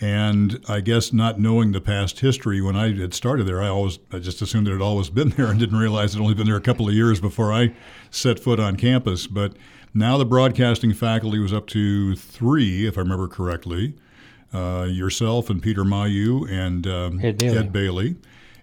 And 0.00 0.64
I 0.66 0.80
guess 0.80 1.12
not 1.12 1.38
knowing 1.38 1.72
the 1.72 1.80
past 1.80 2.20
history 2.20 2.60
when 2.62 2.74
I 2.74 2.96
had 2.98 3.12
started 3.12 3.46
there, 3.46 3.62
I 3.62 3.68
always 3.68 3.98
I 4.10 4.18
just 4.18 4.40
assumed 4.40 4.66
that 4.66 4.70
it 4.70 4.74
had 4.74 4.82
always 4.82 5.10
been 5.18 5.30
there 5.30 5.46
and 5.46 5.58
didn't 5.58 5.78
realize 5.78 6.14
it 6.14 6.18
had 6.18 6.22
only 6.22 6.34
been 6.34 6.46
there 6.46 6.56
a 6.56 6.60
couple 6.60 6.88
of 6.88 6.94
years 6.94 7.20
before 7.20 7.52
I 7.52 7.74
set 8.10 8.40
foot 8.40 8.58
on 8.58 8.76
campus. 8.76 9.26
But 9.26 9.54
now 9.92 10.16
the 10.16 10.24
broadcasting 10.24 10.94
faculty 10.94 11.38
was 11.38 11.52
up 11.52 11.66
to 11.68 12.16
three, 12.16 12.86
if 12.86 12.96
I 12.96 13.02
remember 13.02 13.28
correctly. 13.28 13.94
Uh, 14.52 14.88
yourself 14.90 15.48
and 15.48 15.62
Peter 15.62 15.84
Mayeux 15.84 16.44
and 16.50 16.84
um, 16.84 17.20
Ed, 17.24 17.38
Bailey. 17.38 17.58
Ed 17.58 17.72
Bailey. 17.72 18.16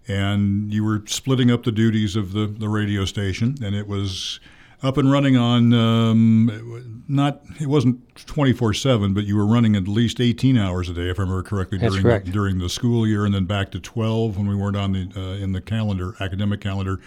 And 0.05 0.73
you 0.73 0.83
were 0.83 1.03
splitting 1.05 1.49
up 1.49 1.63
the 1.63 1.71
duties 1.71 2.17
of 2.17 2.33
the, 2.33 2.45
the 2.45 2.67
radio 2.67 3.05
station, 3.05 3.55
and 3.63 3.73
it 3.73 3.87
was 3.87 4.41
up 4.83 4.97
and 4.97 5.11
running 5.11 5.35
on 5.35 5.73
um, 5.73 7.03
not 7.07 7.41
it 7.59 7.67
wasn't 7.67 8.15
24/7 8.15 9.13
but 9.13 9.25
you 9.25 9.35
were 9.35 9.45
running 9.45 9.75
at 9.75 9.87
least 9.87 10.19
18 10.19 10.57
hours 10.57 10.89
a 10.89 10.93
day 10.93 11.09
if 11.09 11.19
I 11.19 11.23
remember 11.23 11.43
correctly 11.43 11.77
That's 11.77 11.93
during 11.93 12.03
correct. 12.03 12.25
The, 12.25 12.31
during 12.31 12.59
the 12.59 12.69
school 12.69 13.07
year 13.07 13.25
and 13.25 13.33
then 13.33 13.45
back 13.45 13.71
to 13.71 13.79
12 13.79 14.37
when 14.37 14.47
we 14.47 14.55
weren't 14.55 14.77
on 14.77 14.91
the 14.91 15.09
uh, 15.15 15.43
in 15.43 15.53
the 15.53 15.61
calendar 15.61 16.15
academic 16.19 16.61
calendar 16.61 16.99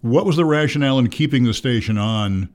what 0.00 0.24
was 0.24 0.36
the 0.36 0.44
rationale 0.44 0.98
in 0.98 1.08
keeping 1.08 1.44
the 1.44 1.54
station 1.54 1.98
on 1.98 2.48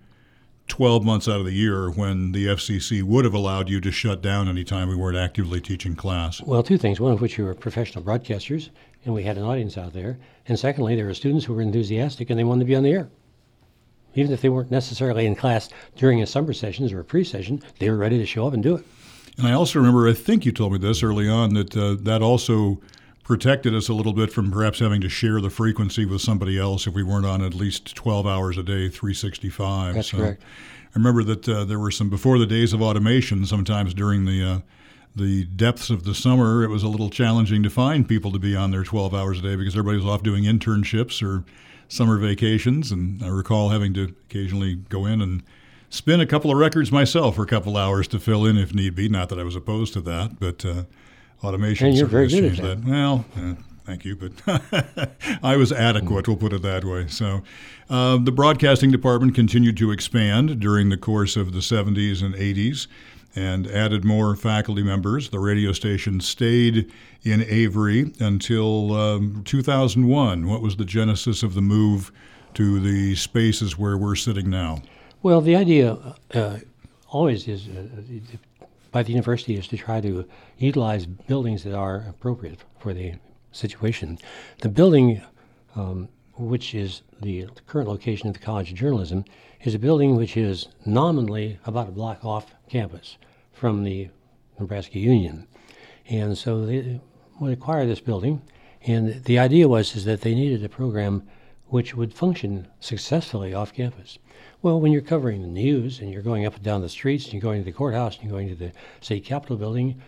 12 0.68 1.06
months 1.06 1.28
out 1.28 1.40
of 1.40 1.46
the 1.46 1.54
year 1.54 1.92
when 1.92 2.32
the 2.32 2.48
FCC 2.48 3.04
would 3.04 3.24
have 3.24 3.36
allowed 3.36 3.70
you 3.70 3.80
to 3.82 3.92
shut 3.92 4.22
down 4.22 4.48
anytime 4.48 4.90
we 4.90 4.96
weren't 4.96 5.18
actively 5.18 5.62
teaching 5.62 5.96
class 5.96 6.42
Well, 6.42 6.64
two 6.64 6.78
things. 6.78 7.00
One 7.00 7.12
of 7.12 7.22
which 7.22 7.38
you 7.38 7.46
were 7.46 7.54
professional 7.54 8.04
broadcasters, 8.04 8.70
and 9.06 9.14
we 9.14 9.22
had 9.22 9.38
an 9.38 9.44
audience 9.44 9.78
out 9.78 9.94
there. 9.94 10.18
And 10.48 10.58
secondly, 10.58 10.96
there 10.96 11.06
were 11.06 11.14
students 11.14 11.46
who 11.46 11.54
were 11.54 11.62
enthusiastic 11.62 12.32
and 12.32 12.40
they 12.40 12.44
wanted 12.44 12.62
to 12.62 12.66
be 12.66 12.76
on 12.76 12.82
the 12.82 12.92
air. 12.92 13.10
Even 14.16 14.32
if 14.32 14.42
they 14.42 14.50
weren't 14.50 14.72
necessarily 14.72 15.26
in 15.26 15.36
class 15.36 15.70
during 15.96 16.22
a 16.22 16.26
summer 16.26 16.54
sessions 16.54 16.92
or 16.92 17.00
a 17.00 17.04
pre-session, 17.04 17.62
they 17.80 17.90
were 17.90 17.98
ready 17.98 18.18
to 18.18 18.26
show 18.26 18.48
up 18.48 18.54
and 18.54 18.64
do 18.64 18.76
it. 18.76 18.86
And 19.38 19.48
I 19.48 19.52
also 19.54 19.80
remember, 19.80 20.08
I 20.08 20.14
think 20.14 20.46
you 20.46 20.52
told 20.52 20.72
me 20.72 20.78
this 20.78 21.04
early 21.04 21.28
on, 21.28 21.54
that 21.56 21.76
uh, 21.76 21.96
that 22.02 22.22
also 22.22 22.82
protected 23.24 23.74
us 23.74 23.90
a 23.90 23.94
little 23.94 24.14
bit 24.14 24.32
from 24.32 24.52
perhaps 24.52 24.80
having 24.80 25.02
to 25.02 25.10
share 25.10 25.42
the 25.42 25.50
frequency 25.50 26.06
with 26.06 26.22
somebody 26.22 26.60
else 26.60 26.86
if 26.86 26.94
we 26.94 27.04
weren't 27.04 27.26
on 27.26 27.42
at 27.42 27.56
least 27.56 27.96
12 27.96 28.28
hours 28.28 28.56
a 28.56 28.64
day, 28.64 28.88
365. 28.88 29.96
That's 29.96 30.12
so 30.12 30.18
correct. 30.18 30.44
I 30.44 30.98
remember 30.98 31.24
that 31.24 31.50
uh, 31.50 31.66
there 31.66 31.80
were 31.80 31.92
some, 31.92 32.10
before 32.10 32.38
the 32.38 32.46
days 32.46 32.72
of 32.72 32.82
automation, 32.82 33.46
sometimes 33.46 33.94
during 33.94 34.26
the 34.26 34.44
uh, 34.44 34.60
the 35.16 35.46
depths 35.46 35.90
of 35.90 36.04
the 36.04 36.14
summer, 36.14 36.64
it 36.64 36.68
was 36.68 36.84
a 36.84 36.90
little 36.90 37.10
challenging 37.10 37.64
to 37.64 37.70
find 37.70 38.08
people 38.08 38.32
to 38.34 38.40
be 38.40 38.54
on 38.54 38.72
there 38.72 38.84
12 38.84 39.16
hours 39.16 39.40
a 39.40 39.42
day 39.42 39.56
because 39.56 39.74
everybody 39.74 39.98
was 39.98 40.06
off 40.06 40.24
doing 40.24 40.44
internships 40.44 41.24
or 41.24 41.46
summer 41.88 42.18
vacations. 42.18 42.92
And 42.92 43.24
I 43.24 43.28
recall 43.28 43.70
having 43.70 43.94
to 43.96 44.14
occasionally 44.30 44.76
go 44.76 45.06
in 45.06 45.22
and 45.22 45.44
spin 45.90 46.20
a 46.20 46.26
couple 46.26 46.52
of 46.52 46.58
records 46.58 46.92
myself 46.92 47.36
for 47.36 47.44
a 47.44 47.48
couple 47.48 47.78
hours 47.78 48.08
to 48.10 48.20
fill 48.20 48.46
in 48.46 48.58
if 48.58 48.74
need 48.74 48.96
be. 48.96 49.10
Not 49.10 49.30
that 49.30 49.40
I 49.40 49.44
was 49.44 49.56
opposed 49.56 49.94
to 49.94 50.02
that, 50.02 50.40
but 50.40 50.66
uh, 50.66 50.84
automation 51.44 51.88
And 51.88 51.98
you're 51.98 52.08
very 52.08 52.28
good 52.28 52.44
at 52.44 52.56
changed 52.56 52.64
that. 52.64 52.84
Well, 52.84 53.26
uh, 53.38 53.54
thank 53.86 54.06
you, 54.06 54.16
but 54.16 55.12
I 55.44 55.56
was 55.56 55.72
adequate, 55.72 56.28
we'll 56.28 56.38
put 56.38 56.54
it 56.54 56.62
that 56.64 56.84
way. 56.84 57.08
So 57.08 57.44
uh, 57.90 58.18
the 58.18 58.32
broadcasting 58.32 58.92
department 58.92 59.36
continued 59.36 59.78
to 59.78 59.92
expand 59.92 60.60
during 60.60 60.90
the 60.90 60.98
course 60.98 61.36
of 61.36 61.54
the 61.54 61.60
70s 61.60 62.24
and 62.24 62.36
80s 62.36 62.88
and 63.36 63.68
added 63.68 64.06
more 64.06 64.36
faculty 64.36 64.84
members. 64.84 65.30
The 65.30 65.40
radio 65.40 65.72
station 65.74 66.22
stayed 66.22 66.92
in 67.24 67.44
Avery 67.44 68.14
until 68.20 68.94
um, 68.94 69.44
2001. 69.44 70.48
What 70.48 70.62
was 70.62 70.78
the 70.78 70.86
genesis 70.86 71.44
of 71.44 71.54
the 71.54 71.62
move 71.62 72.12
to 72.54 72.80
the 72.80 73.16
spaces 73.16 73.78
where 73.78 73.98
we're 73.98 74.16
sitting 74.16 74.50
now? 74.50 74.82
Well, 75.22 75.42
the 75.42 75.56
idea 75.56 75.98
uh, 76.34 76.60
always 77.10 77.48
is 77.48 77.68
uh, 77.68 78.68
by 78.92 79.04
the 79.04 79.12
university 79.12 79.56
is 79.56 79.68
to 79.68 79.78
try 79.78 80.00
to 80.00 80.26
utilize 80.58 81.06
buildings 81.06 81.64
that 81.64 81.76
are 81.76 82.06
appropriate 82.08 82.60
for 82.80 82.94
the 82.94 83.14
situation. 83.52 84.18
The 84.62 84.70
building, 84.70 85.22
um, 85.76 86.08
which 86.38 86.74
is 86.74 87.02
the 87.22 87.48
current 87.68 87.90
location 87.90 88.28
of 88.30 88.34
the 88.36 88.40
College 88.40 88.72
of 88.72 88.78
Journalism, 88.78 89.26
is 89.66 89.74
a 89.74 89.80
building 89.80 90.16
which 90.16 90.38
is 90.38 90.68
nominally 90.86 91.60
about 91.66 91.90
a 91.90 91.92
block 91.92 92.24
off 92.24 92.54
campus 92.70 93.18
from 93.52 93.84
the 93.84 94.10
Nebraska 94.60 95.00
Union. 95.00 95.48
And 96.08 96.38
so 96.38 96.66
they 96.66 97.02
would 97.40 97.54
acquire 97.54 97.86
this 97.86 98.00
building, 98.00 98.42
and 98.84 99.24
the 99.24 99.40
idea 99.40 99.68
was 99.68 99.96
is 99.96 100.06
that 100.06 100.22
they 100.22 100.36
needed 100.36 100.64
a 100.64 100.70
program 100.70 101.28
which 101.68 101.96
would 101.96 102.14
function 102.14 102.68
successfully 102.80 103.54
off 103.54 103.74
campus. 103.74 104.20
Well, 104.62 104.80
when 104.80 104.92
you're 104.92 105.02
covering 105.02 105.42
the 105.42 105.48
news 105.48 106.00
and 106.00 106.12
you're 106.12 106.22
going 106.22 106.46
up 106.46 106.56
and 106.56 106.64
down 106.64 106.82
the 106.82 106.90
streets 106.90 107.26
and 107.26 107.34
you're 107.34 107.42
going 107.42 107.62
to 107.62 107.66
the 107.66 107.72
courthouse 107.72 108.16
and 108.16 108.24
you're 108.24 108.38
going 108.38 108.50
to 108.50 108.56
the 108.56 108.72
state 109.02 109.26
capitol 109.26 109.58
building, 109.58 110.00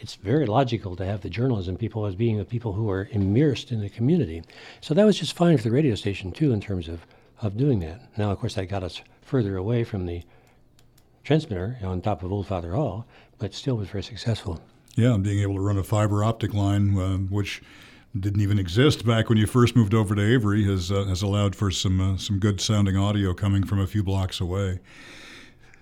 it's 0.00 0.16
very 0.16 0.44
logical 0.44 0.96
to 0.96 1.04
have 1.04 1.22
the 1.22 1.30
journalism 1.30 1.76
people 1.76 2.04
as 2.04 2.14
being 2.14 2.36
the 2.36 2.44
people 2.44 2.74
who 2.74 2.90
are 2.90 3.08
immersed 3.12 3.72
in 3.72 3.80
the 3.80 3.88
community. 3.88 4.42
So 4.82 4.92
that 4.94 5.06
was 5.06 5.18
just 5.18 5.32
fine 5.32 5.56
for 5.56 5.64
the 5.64 5.70
radio 5.70 5.94
station 5.94 6.30
too 6.30 6.52
in 6.52 6.60
terms 6.60 6.88
of, 6.88 7.06
of 7.40 7.56
doing 7.56 7.80
that. 7.80 8.00
Now, 8.16 8.30
of 8.30 8.38
course, 8.38 8.54
that 8.54 8.66
got 8.66 8.82
us 8.82 9.00
further 9.22 9.56
away 9.56 9.84
from 9.84 10.06
the 10.06 10.22
transmitter 11.24 11.78
on 11.82 12.00
top 12.00 12.22
of 12.22 12.30
Oldfather 12.30 12.74
Hall, 12.74 13.06
but 13.38 13.54
still 13.54 13.76
was 13.76 13.88
very 13.88 14.02
successful. 14.02 14.60
Yeah, 14.96 15.16
being 15.16 15.40
able 15.40 15.54
to 15.54 15.60
run 15.60 15.78
a 15.78 15.84
fiber 15.84 16.24
optic 16.24 16.54
line, 16.54 16.98
uh, 16.98 17.18
which 17.18 17.62
didn't 18.18 18.40
even 18.40 18.58
exist 18.58 19.06
back 19.06 19.28
when 19.28 19.38
you 19.38 19.46
first 19.46 19.76
moved 19.76 19.94
over 19.94 20.14
to 20.14 20.22
Avery, 20.22 20.64
has 20.64 20.90
uh, 20.90 21.04
has 21.04 21.22
allowed 21.22 21.54
for 21.54 21.70
some 21.70 22.00
uh, 22.00 22.16
some 22.16 22.38
good 22.38 22.60
sounding 22.60 22.96
audio 22.96 23.34
coming 23.34 23.64
from 23.64 23.78
a 23.78 23.86
few 23.86 24.02
blocks 24.02 24.40
away. 24.40 24.80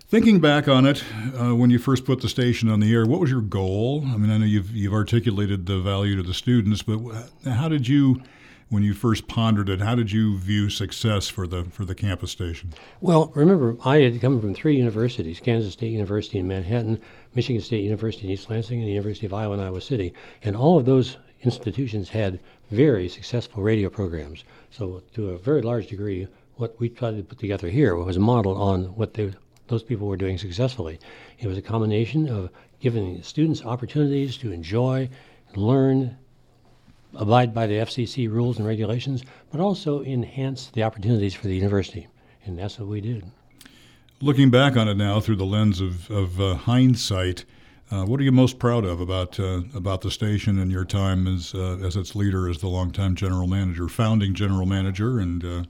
Thinking 0.09 0.39
back 0.39 0.69
on 0.69 0.87
it, 0.87 1.03
uh, 1.41 1.55
when 1.57 1.71
you 1.71 1.79
first 1.79 2.05
put 2.05 2.21
the 2.21 2.29
station 2.29 2.69
on 2.69 2.79
the 2.79 2.93
air, 2.93 3.07
what 3.07 3.19
was 3.21 3.31
your 3.31 3.41
goal? 3.41 4.05
I 4.07 4.17
mean, 4.17 4.31
I 4.31 4.39
know 4.39 4.45
you've 4.45 4.71
you've 4.71 4.93
articulated 4.93 5.67
the 5.67 5.81
value 5.81 6.17
to 6.17 6.23
the 6.23 6.35
students, 6.35 6.83
but 6.83 7.01
how 7.45 7.69
did 7.69 7.89
you, 7.89 8.23
when 8.69 8.83
you 8.83 8.95
first 8.95 9.29
pondered 9.29 9.69
it, 9.69 9.81
how 9.81 9.95
did 9.95 10.11
you 10.11 10.39
view 10.39 10.69
success 10.69 11.29
for 11.29 11.47
the 11.47 11.65
for 11.65 11.85
the 11.85 11.95
campus 11.95 12.33
station? 12.33 12.73
Well, 13.01 13.31
remember, 13.35 13.77
I 13.85 13.99
had 13.99 14.21
come 14.21 14.41
from 14.41 14.55
three 14.55 14.77
universities: 14.77 15.41
Kansas 15.41 15.73
State 15.73 15.93
University 15.93 16.39
in 16.39 16.49
Manhattan, 16.49 17.01
Michigan 17.35 17.63
State 17.63 17.85
University 17.85 18.27
in 18.27 18.33
East 18.33 18.51
Lansing, 18.51 18.81
and 18.81 18.89
the 18.89 18.93
University 18.93 19.27
of 19.27 19.35
Iowa 19.35 19.55
in 19.55 19.61
Iowa 19.61 19.81
City, 19.81 20.13
and 20.43 20.57
all 20.57 20.79
of 20.79 20.85
those 20.85 21.17
institutions 21.43 22.09
had 22.09 22.41
very 22.71 23.09
successful 23.09 23.63
radio 23.63 23.89
programs. 23.89 24.43
So, 24.71 25.03
to 25.15 25.31
a 25.31 25.39
very 25.39 25.63
large 25.63 25.87
degree, 25.87 26.27
what 26.57 26.79
we 26.81 26.89
tried 26.89 27.17
to 27.17 27.23
put 27.23 27.39
together 27.39 27.69
here 27.69 27.95
was 27.95 28.19
modeled 28.19 28.59
on 28.59 28.97
what 28.97 29.15
they, 29.15 29.33
those 29.69 29.83
people 29.83 30.09
were 30.09 30.17
doing 30.17 30.39
successfully. 30.39 30.99
It 31.39 31.47
was 31.47 31.59
a 31.59 31.63
combination 31.63 32.29
of 32.29 32.51
giving 32.81 33.23
students 33.23 33.65
opportunities 33.65 34.37
to 34.39 34.51
enjoy, 34.51 35.09
learn, 35.55 36.17
abide 37.19 37.55
by 37.55 37.67
the 37.67 37.75
FCC 37.75 38.31
rules 38.31 38.59
and 38.59 38.67
regulations, 38.67 39.23
but 39.51 39.61
also 39.61 40.03
enhance 40.03 40.69
the 40.69 40.83
opportunities 40.83 41.35
for 41.35 41.47
the 41.47 41.55
university. 41.55 42.07
And 42.45 42.59
that's 42.59 42.79
what 42.79 42.89
we 42.89 43.01
did. 43.01 43.25
Looking 44.21 44.51
back 44.51 44.77
on 44.77 44.89
it 44.89 44.97
now 44.97 45.21
through 45.21 45.37
the 45.37 45.45
lens 45.45 45.81
of, 45.81 46.11
of 46.11 46.41
uh, 46.41 46.55
hindsight, 46.55 47.45
uh, 47.91 48.05
what 48.05 48.19
are 48.19 48.23
you 48.23 48.33
most 48.33 48.59
proud 48.59 48.85
of 48.85 49.01
about 49.01 49.39
uh, 49.39 49.61
about 49.75 50.01
the 50.01 50.11
station 50.11 50.59
and 50.59 50.73
your 50.73 50.85
time 50.85 51.27
as 51.27 51.55
uh, 51.55 51.77
as 51.85 51.97
its 51.97 52.17
leader, 52.17 52.49
as 52.49 52.59
the 52.59 52.67
longtime 52.67 53.15
general 53.15 53.47
manager, 53.47 53.89
founding 53.89 54.35
general 54.35 54.67
manager, 54.67 55.21
and 55.21 55.45
uh, 55.45 55.63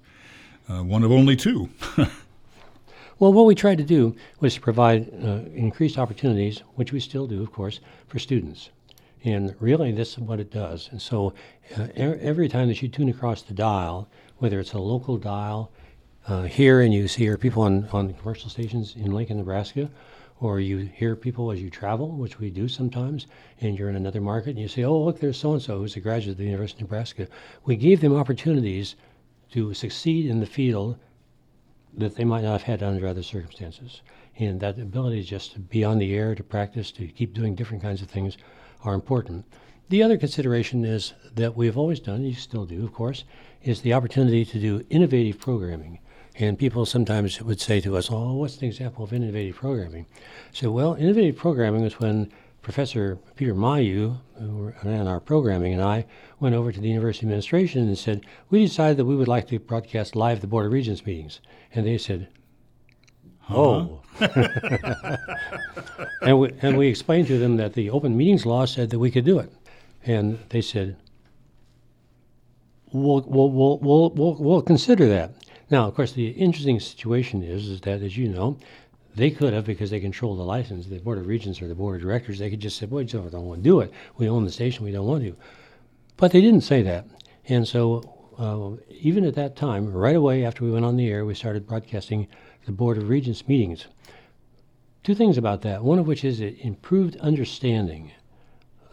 uh, 0.69 0.83
one 0.83 1.03
of 1.03 1.13
only 1.13 1.37
two? 1.37 1.69
well, 3.19 3.33
what 3.33 3.45
we 3.45 3.55
tried 3.55 3.79
to 3.79 3.85
do 3.85 4.15
was 4.41 4.55
to 4.55 4.61
provide 4.61 5.13
uh, 5.23 5.41
increased 5.55 5.99
opportunities, 5.99 6.63
which 6.77 6.93
we 6.93 7.01
still 7.01 7.27
do, 7.27 7.43
of 7.43 7.53
course, 7.53 7.81
for 8.09 8.19
students. 8.19 8.71
And 9.27 9.55
really, 9.61 9.93
this 9.93 10.13
is 10.13 10.19
what 10.21 10.41
it 10.41 10.51
does. 10.51 10.89
And 10.93 11.03
so, 11.03 11.35
uh, 11.77 11.89
every 11.97 12.49
time 12.49 12.69
that 12.69 12.81
you 12.81 12.89
tune 12.89 13.09
across 13.09 13.43
the 13.43 13.55
dial, 13.55 14.09
whether 14.39 14.61
it's 14.61 14.73
a 14.73 14.79
local 14.79 15.19
dial 15.19 15.73
uh, 16.29 16.45
here, 16.45 16.81
and 16.81 16.95
you 16.95 17.05
hear 17.05 17.37
people 17.37 17.63
on 17.63 17.89
on 17.93 18.15
commercial 18.15 18.49
stations 18.49 18.95
in 18.97 19.11
Lincoln, 19.11 19.37
Nebraska 19.37 19.91
or 20.41 20.61
you 20.61 20.79
hear 20.79 21.17
people 21.17 21.51
as 21.51 21.63
you 21.63 21.71
travel, 21.71 22.11
which 22.11 22.39
we 22.39 22.51
do 22.51 22.69
sometimes, 22.69 23.27
and 23.61 23.79
you're 23.79 23.89
in 23.89 23.97
another 23.97 24.21
market 24.21 24.51
and 24.51 24.59
you 24.59 24.69
say, 24.69 24.85
oh, 24.85 25.05
look, 25.05 25.19
there's 25.19 25.39
so 25.39 25.55
and 25.55 25.63
so 25.63 25.79
who's 25.79 25.97
a 25.97 26.01
graduate 26.01 26.33
of 26.33 26.39
the 26.39 26.45
University 26.45 26.79
of 26.79 26.91
Nebraska. 26.91 27.27
We 27.65 27.77
gave 27.77 28.01
them 28.01 28.15
opportunities 28.15 28.97
to 29.53 29.73
succeed 29.73 30.27
in 30.27 30.41
the 30.41 30.47
field 30.47 30.99
that 31.97 32.17
they 32.17 32.25
might 32.25 32.43
not 32.43 32.53
have 32.53 32.63
had 32.63 32.83
under 32.83 33.07
other 33.07 33.23
circumstances. 33.23 34.03
And 34.39 34.61
that 34.61 34.79
ability 34.79 35.23
just 35.23 35.53
to 35.53 35.61
be 35.61 35.83
on 35.83 35.99
the 35.99 36.15
air, 36.15 36.35
to 36.35 36.43
practice, 36.43 36.93
to 36.93 37.07
keep 37.09 37.33
doing 37.33 37.55
different 37.55 37.83
kinds 37.83 38.03
of 38.03 38.09
things 38.09 38.37
are 38.85 38.95
important. 38.95 39.45
The 39.89 40.03
other 40.03 40.17
consideration 40.17 40.85
is 40.85 41.15
that 41.35 41.57
we've 41.57 41.79
always 41.79 42.01
done, 42.01 42.25
you 42.25 42.35
still 42.35 42.65
do, 42.65 42.85
of 42.85 42.93
course, 42.93 43.25
is 43.63 43.81
the 43.81 43.93
opportunity 43.93 44.45
to 44.45 44.59
do 44.59 44.85
innovative 44.91 45.39
programming. 45.39 46.01
And 46.39 46.59
people 46.59 46.85
sometimes 46.85 47.41
would 47.41 47.61
say 47.61 47.81
to 47.81 47.97
us, 47.97 48.11
"Oh, 48.11 48.35
what's 48.35 48.59
an 48.59 48.67
example 48.67 49.05
of 49.05 49.13
innovative 49.13 49.57
programming?" 49.57 50.07
So, 50.53 50.71
well, 50.71 50.95
innovative 50.95 51.37
programming 51.37 51.85
is 51.85 51.99
when 52.01 52.31
Professor 52.63 53.19
Peter 53.37 53.55
Mayeux, 53.55 54.17
who 54.39 54.73
ran 54.85 55.07
our 55.07 55.21
programming, 55.21 55.73
and 55.73 55.83
I 55.83 56.05
went 56.41 56.57
over 56.57 56.73
to 56.73 56.81
the 56.81 56.89
university 56.89 57.25
administration 57.25 57.87
and 57.87 57.97
said, 57.97 58.23
"We 58.51 58.65
decided 58.65 58.97
that 58.97 59.05
we 59.05 59.17
would 59.17 59.29
like 59.29 59.47
to 59.49 59.59
broadcast 59.61 60.17
live 60.17 60.41
the 60.41 60.49
Board 60.49 60.67
of 60.67 60.73
Regents 60.73 61.07
meetings," 61.07 61.41
and 61.73 61.87
they 61.87 61.97
said, 61.97 62.29
"Oh." 63.51 64.03
and 66.23 66.39
we 66.39 66.51
and 66.63 66.79
we 66.79 66.89
explained 66.89 67.27
to 67.29 67.39
them 67.39 67.57
that 67.59 67.75
the 67.75 67.91
open 67.91 68.17
meetings 68.17 68.47
law 68.47 68.65
said 68.65 68.91
that 68.91 68.99
we 68.99 69.11
could 69.11 69.25
do 69.25 69.39
it, 69.39 69.53
and 70.05 70.39
they 70.49 70.63
said, 70.63 70.97
"We'll 72.93 73.23
we'll 73.27 73.51
we'll 73.51 73.79
we'll, 73.79 74.11
we'll, 74.11 74.35
we'll 74.35 74.63
consider 74.63 75.07
that." 75.09 75.33
Now, 75.71 75.89
of 75.89 75.95
course, 75.95 76.13
the 76.13 76.29
interesting 76.29 76.79
situation 76.79 77.43
is, 77.43 77.69
is 77.69 77.81
that, 77.83 78.01
as 78.01 78.17
you 78.17 78.29
know, 78.29 78.57
they 79.17 79.31
could 79.31 79.53
have, 79.53 79.65
because 79.65 79.91
they 79.91 79.99
control 79.99 80.37
the 80.37 80.45
license, 80.45 80.87
the 80.87 80.99
Board 81.01 81.19
of 81.19 81.27
Regents 81.27 81.61
or 81.61 81.67
the 81.67 81.75
Board 81.75 81.97
of 81.97 82.03
Directors, 82.03 82.39
they 82.39 82.51
could 82.51 82.61
just 82.61 82.79
say, 82.79 82.87
boy, 82.87 82.99
we 82.99 83.05
don't 83.05 83.33
want 83.33 83.65
to 83.65 83.69
do 83.69 83.81
it. 83.81 83.93
We 84.17 84.29
own 84.29 84.45
the 84.45 84.53
station, 84.53 84.85
we 84.85 84.93
don't 84.93 85.07
want 85.07 85.25
to. 85.25 85.35
But 86.17 86.31
they 86.31 86.41
didn't 86.41 86.61
say 86.61 86.83
that. 86.83 87.07
And 87.49 87.67
so, 87.67 88.13
uh, 88.39 88.81
even 89.01 89.25
at 89.25 89.35
that 89.35 89.57
time, 89.57 89.93
right 89.93 90.15
away 90.15 90.45
after 90.45 90.65
we 90.65 90.71
went 90.71 90.85
on 90.85 90.97
the 90.97 91.09
air, 91.09 91.25
we 91.25 91.35
started 91.35 91.67
broadcasting 91.67 92.29
the 92.67 92.73
Board 92.73 92.99
of 92.99 93.09
Regents 93.09 93.49
meetings. 93.49 93.87
Two 95.05 95.15
things 95.15 95.39
about 95.39 95.63
that. 95.63 95.85
One 95.85 96.01
of 96.01 96.07
which 96.07 96.25
is 96.25 96.41
it 96.41 96.59
improved 96.61 97.17
understanding 97.19 98.11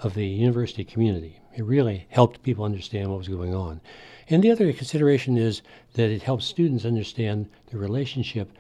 of 0.04 0.14
the 0.14 0.28
university 0.28 0.84
community. 0.84 1.40
It 1.56 1.64
really 1.66 2.06
helped 2.10 2.44
people 2.44 2.66
understand 2.66 3.10
what 3.10 3.18
was 3.18 3.28
going 3.28 3.56
on. 3.56 3.82
And 4.30 4.44
the 4.44 4.52
other 4.52 4.72
consideration 4.74 5.38
is 5.38 5.64
that 5.94 6.12
it 6.12 6.22
helps 6.22 6.46
students 6.46 6.86
understand 6.86 7.50
the 7.68 7.78
relationship 7.78 8.52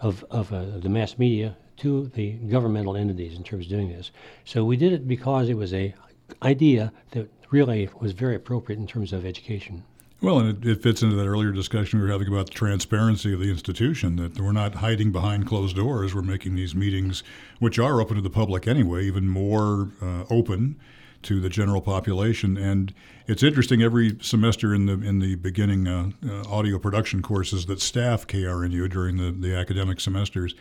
of, 0.00 0.24
of 0.30 0.52
uh, 0.52 0.78
the 0.78 0.88
mass 0.88 1.18
media 1.18 1.56
to 1.78 2.06
the 2.14 2.32
governmental 2.32 2.96
entities 2.96 3.36
in 3.36 3.44
terms 3.44 3.66
of 3.66 3.70
doing 3.70 3.88
this. 3.88 4.10
So 4.44 4.64
we 4.64 4.76
did 4.76 4.92
it 4.92 5.06
because 5.06 5.48
it 5.48 5.56
was 5.56 5.74
a 5.74 5.94
idea 6.42 6.92
that 7.10 7.28
really 7.50 7.88
was 8.00 8.12
very 8.12 8.36
appropriate 8.36 8.78
in 8.78 8.86
terms 8.86 9.12
of 9.12 9.26
education. 9.26 9.84
Well, 10.22 10.38
and 10.38 10.64
it, 10.64 10.70
it, 10.70 10.82
fits 10.84 11.02
into 11.02 11.16
that 11.16 11.26
earlier 11.26 11.50
discussion 11.50 11.98
we 11.98 12.06
were 12.06 12.12
having 12.12 12.28
about 12.28 12.46
the 12.46 12.52
transparency 12.52 13.34
of 13.34 13.40
the 13.40 13.50
institution, 13.50 14.14
that 14.16 14.38
we're 14.38 14.52
not 14.52 14.76
hiding 14.76 15.10
behind 15.10 15.48
closed 15.48 15.74
doors. 15.74 16.14
We're 16.14 16.22
making 16.22 16.54
these 16.54 16.76
meetings, 16.76 17.24
which 17.58 17.76
are 17.80 18.00
open 18.00 18.14
to 18.14 18.22
the 18.22 18.30
public 18.30 18.68
anyway, 18.68 19.04
even 19.04 19.28
more 19.28 19.90
uh, 20.00 20.22
open 20.30 20.76
to 21.22 21.40
the 21.40 21.48
general 21.48 21.80
population. 21.80 22.56
And 22.56 22.94
it's 23.26 23.42
interesting 23.42 23.82
every 23.82 24.16
semester 24.20 24.72
in 24.72 24.86
the 24.86 24.92
in 24.92 25.18
the 25.18 25.34
beginning 25.34 25.88
uh, 25.88 26.10
uh, 26.24 26.48
audio 26.48 26.78
production 26.78 27.20
courses 27.20 27.66
that 27.66 27.80
staff 27.80 28.24
KRNU 28.28 28.88
during 28.90 29.16
the, 29.16 29.32
the 29.32 29.56
academic 29.56 29.98
semesters. 29.98 30.54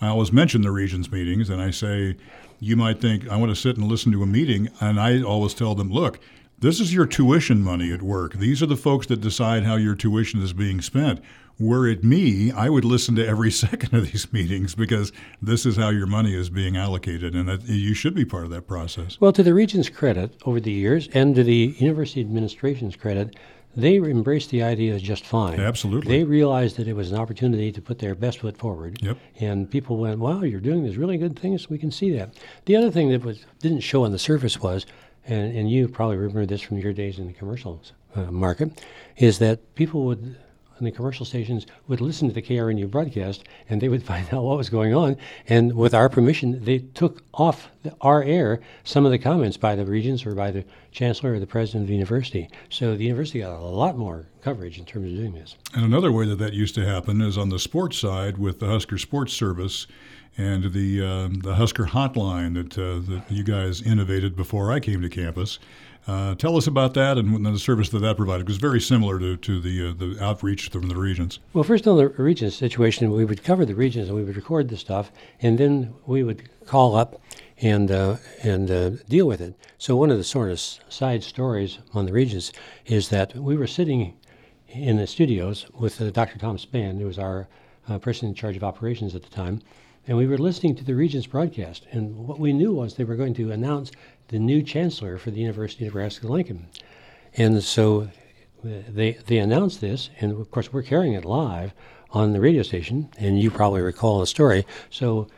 I 0.00 0.06
always 0.06 0.32
mention 0.32 0.62
the 0.62 0.70
Regents 0.70 1.10
meetings, 1.10 1.50
and 1.50 1.60
I 1.60 1.72
say, 1.72 2.16
you 2.60 2.76
might 2.76 3.00
think 3.00 3.28
I 3.28 3.36
want 3.36 3.50
to 3.50 3.56
sit 3.56 3.76
and 3.76 3.88
listen 3.88 4.12
to 4.12 4.22
a 4.22 4.26
meeting, 4.26 4.68
and 4.80 5.00
I 5.00 5.20
always 5.20 5.52
tell 5.52 5.74
them, 5.74 5.90
look, 5.90 6.20
this 6.60 6.78
is 6.78 6.92
your 6.92 7.06
tuition 7.06 7.62
money 7.62 7.92
at 7.92 8.02
work. 8.02 8.34
These 8.34 8.62
are 8.62 8.66
the 8.66 8.76
folks 8.76 9.06
that 9.06 9.20
decide 9.20 9.64
how 9.64 9.76
your 9.76 9.94
tuition 9.94 10.42
is 10.42 10.52
being 10.52 10.80
spent. 10.80 11.20
Were 11.58 11.86
it 11.86 12.04
me, 12.04 12.52
I 12.52 12.70
would 12.70 12.84
listen 12.84 13.14
to 13.16 13.26
every 13.26 13.50
second 13.50 13.94
of 13.94 14.10
these 14.10 14.32
meetings 14.32 14.74
because 14.74 15.12
this 15.42 15.66
is 15.66 15.76
how 15.76 15.88
your 15.90 16.06
money 16.06 16.34
is 16.34 16.50
being 16.50 16.76
allocated, 16.76 17.34
and 17.34 17.48
it, 17.48 17.62
you 17.64 17.94
should 17.94 18.14
be 18.14 18.24
part 18.24 18.44
of 18.44 18.50
that 18.50 18.66
process. 18.66 19.20
Well, 19.20 19.32
to 19.32 19.42
the 19.42 19.54
Regents' 19.54 19.88
credit 19.88 20.34
over 20.44 20.60
the 20.60 20.72
years, 20.72 21.08
and 21.12 21.34
to 21.34 21.44
the 21.44 21.74
university 21.78 22.20
administration's 22.20 22.96
credit, 22.96 23.36
they 23.76 23.96
embraced 23.96 24.50
the 24.50 24.62
idea 24.62 24.98
just 24.98 25.24
fine. 25.24 25.60
Absolutely. 25.60 26.18
They 26.18 26.24
realized 26.24 26.76
that 26.76 26.88
it 26.88 26.94
was 26.94 27.12
an 27.12 27.18
opportunity 27.18 27.70
to 27.72 27.80
put 27.80 28.00
their 28.00 28.14
best 28.14 28.40
foot 28.40 28.56
forward. 28.56 29.00
Yep. 29.00 29.16
And 29.38 29.70
people 29.70 29.96
went, 29.96 30.18
wow, 30.18 30.42
you're 30.42 30.60
doing 30.60 30.84
these 30.84 30.96
really 30.96 31.18
good 31.18 31.38
things. 31.38 31.70
We 31.70 31.78
can 31.78 31.92
see 31.92 32.10
that. 32.16 32.34
The 32.64 32.74
other 32.76 32.90
thing 32.90 33.10
that 33.10 33.24
was, 33.24 33.46
didn't 33.60 33.80
show 33.80 34.04
on 34.04 34.12
the 34.12 34.18
surface 34.18 34.60
was, 34.60 34.86
and, 35.30 35.56
and 35.56 35.70
you 35.70 35.88
probably 35.88 36.16
remember 36.16 36.46
this 36.46 36.60
from 36.60 36.78
your 36.78 36.92
days 36.92 37.18
in 37.18 37.26
the 37.26 37.32
commercial 37.32 37.82
uh, 38.14 38.22
market, 38.30 38.84
is 39.16 39.38
that 39.38 39.74
people 39.74 40.04
would 40.04 40.36
and 40.80 40.86
the 40.86 40.90
commercial 40.90 41.26
stations 41.26 41.66
would 41.88 42.00
listen 42.00 42.26
to 42.26 42.34
the 42.34 42.42
KRNU 42.42 42.90
broadcast 42.90 43.44
and 43.68 43.80
they 43.80 43.88
would 43.88 44.02
find 44.12 44.26
out 44.32 44.42
what 44.42 44.56
was 44.56 44.68
going 44.68 44.94
on. 44.94 45.16
And 45.48 45.74
with 45.74 45.94
our 45.94 46.08
permission, 46.08 46.64
they 46.64 46.78
took 46.78 47.22
off 47.34 47.68
the, 47.82 47.94
our 48.00 48.22
air 48.22 48.60
some 48.84 49.04
of 49.04 49.12
the 49.12 49.18
comments 49.18 49.56
by 49.56 49.76
the 49.76 49.84
regents 49.84 50.26
or 50.26 50.34
by 50.34 50.50
the 50.50 50.64
chancellor 50.90 51.34
or 51.34 51.38
the 51.38 51.46
president 51.46 51.82
of 51.82 51.88
the 51.88 51.94
university. 51.94 52.48
So 52.70 52.96
the 52.96 53.04
university 53.04 53.40
got 53.40 53.52
a 53.52 53.60
lot 53.60 53.96
more 53.96 54.26
coverage 54.42 54.78
in 54.78 54.86
terms 54.86 55.12
of 55.12 55.18
doing 55.18 55.32
this. 55.32 55.56
And 55.74 55.84
another 55.84 56.10
way 56.10 56.26
that 56.26 56.38
that 56.38 56.54
used 56.54 56.74
to 56.76 56.84
happen 56.84 57.20
is 57.20 57.38
on 57.38 57.50
the 57.50 57.58
sports 57.58 57.98
side 57.98 58.38
with 58.38 58.58
the 58.58 58.66
Husker 58.66 58.98
Sports 58.98 59.34
Service 59.34 59.86
and 60.36 60.72
the 60.72 61.04
uh, 61.04 61.28
the 61.42 61.54
Husker 61.54 61.86
Hotline 61.86 62.54
that 62.54 62.78
uh, 62.78 63.00
that 63.12 63.30
you 63.30 63.44
guys 63.44 63.82
innovated 63.82 64.36
before 64.36 64.72
I 64.72 64.80
came 64.80 65.02
to 65.02 65.08
campus. 65.08 65.58
Uh, 66.06 66.34
tell 66.34 66.56
us 66.56 66.66
about 66.66 66.94
that 66.94 67.18
and 67.18 67.44
the 67.44 67.58
service 67.58 67.90
that 67.90 67.98
that 67.98 68.16
provided. 68.16 68.42
It 68.42 68.48
was 68.48 68.56
very 68.56 68.80
similar 68.80 69.18
to, 69.18 69.36
to 69.36 69.60
the 69.60 69.88
uh, 69.88 69.92
the 69.92 70.16
outreach 70.22 70.70
from 70.70 70.88
the 70.88 70.96
Regents. 70.96 71.38
Well, 71.52 71.64
first 71.64 71.86
on 71.86 71.98
the 71.98 72.08
Regents 72.08 72.56
situation, 72.56 73.10
we 73.10 73.24
would 73.24 73.44
cover 73.44 73.66
the 73.66 73.74
Regents 73.74 74.08
and 74.08 74.16
we 74.16 74.24
would 74.24 74.36
record 74.36 74.68
the 74.68 74.76
stuff, 74.76 75.12
and 75.42 75.58
then 75.58 75.94
we 76.06 76.22
would 76.22 76.48
call 76.66 76.96
up 76.96 77.20
and 77.60 77.90
uh, 77.90 78.16
and 78.42 78.70
uh, 78.70 78.90
deal 79.08 79.26
with 79.26 79.40
it. 79.40 79.54
So 79.78 79.94
one 79.94 80.10
of 80.10 80.16
the 80.16 80.24
sort 80.24 80.50
of 80.50 80.58
side 80.58 81.22
stories 81.22 81.78
on 81.92 82.06
the 82.06 82.12
Regents 82.12 82.52
is 82.86 83.10
that 83.10 83.36
we 83.36 83.56
were 83.56 83.66
sitting 83.66 84.16
in 84.68 84.96
the 84.96 85.06
studios 85.06 85.66
with 85.78 86.00
uh, 86.00 86.10
Dr. 86.10 86.38
Tom 86.38 86.56
Spann, 86.56 86.98
who 86.98 87.06
was 87.06 87.18
our 87.18 87.46
person 88.00 88.28
in 88.28 88.34
charge 88.34 88.56
of 88.56 88.62
operations 88.62 89.16
at 89.16 89.22
the 89.24 89.30
time, 89.30 89.60
and 90.06 90.16
we 90.16 90.26
were 90.26 90.38
listening 90.38 90.74
to 90.76 90.84
the 90.84 90.94
Regents 90.94 91.26
broadcast. 91.26 91.86
And 91.92 92.16
what 92.16 92.38
we 92.38 92.52
knew 92.52 92.72
was 92.72 92.94
they 92.94 93.04
were 93.04 93.16
going 93.16 93.34
to 93.34 93.52
announce 93.52 93.90
the 94.28 94.38
new 94.38 94.62
chancellor 94.62 95.18
for 95.18 95.30
the 95.30 95.40
University 95.40 95.86
of 95.86 95.94
Nebraska 95.94 96.26
Lincoln. 96.26 96.66
And 97.36 97.62
so 97.62 98.08
they 98.62 99.12
they 99.26 99.38
announced 99.38 99.80
this, 99.80 100.10
and 100.20 100.32
of 100.32 100.50
course 100.50 100.72
we're 100.72 100.82
carrying 100.82 101.14
it 101.14 101.24
live 101.24 101.72
on 102.10 102.32
the 102.32 102.40
radio 102.40 102.62
station, 102.62 103.08
and 103.18 103.40
you 103.40 103.50
probably 103.50 103.80
recall 103.80 104.20
the 104.20 104.26
story. 104.26 104.66
So 104.90 105.28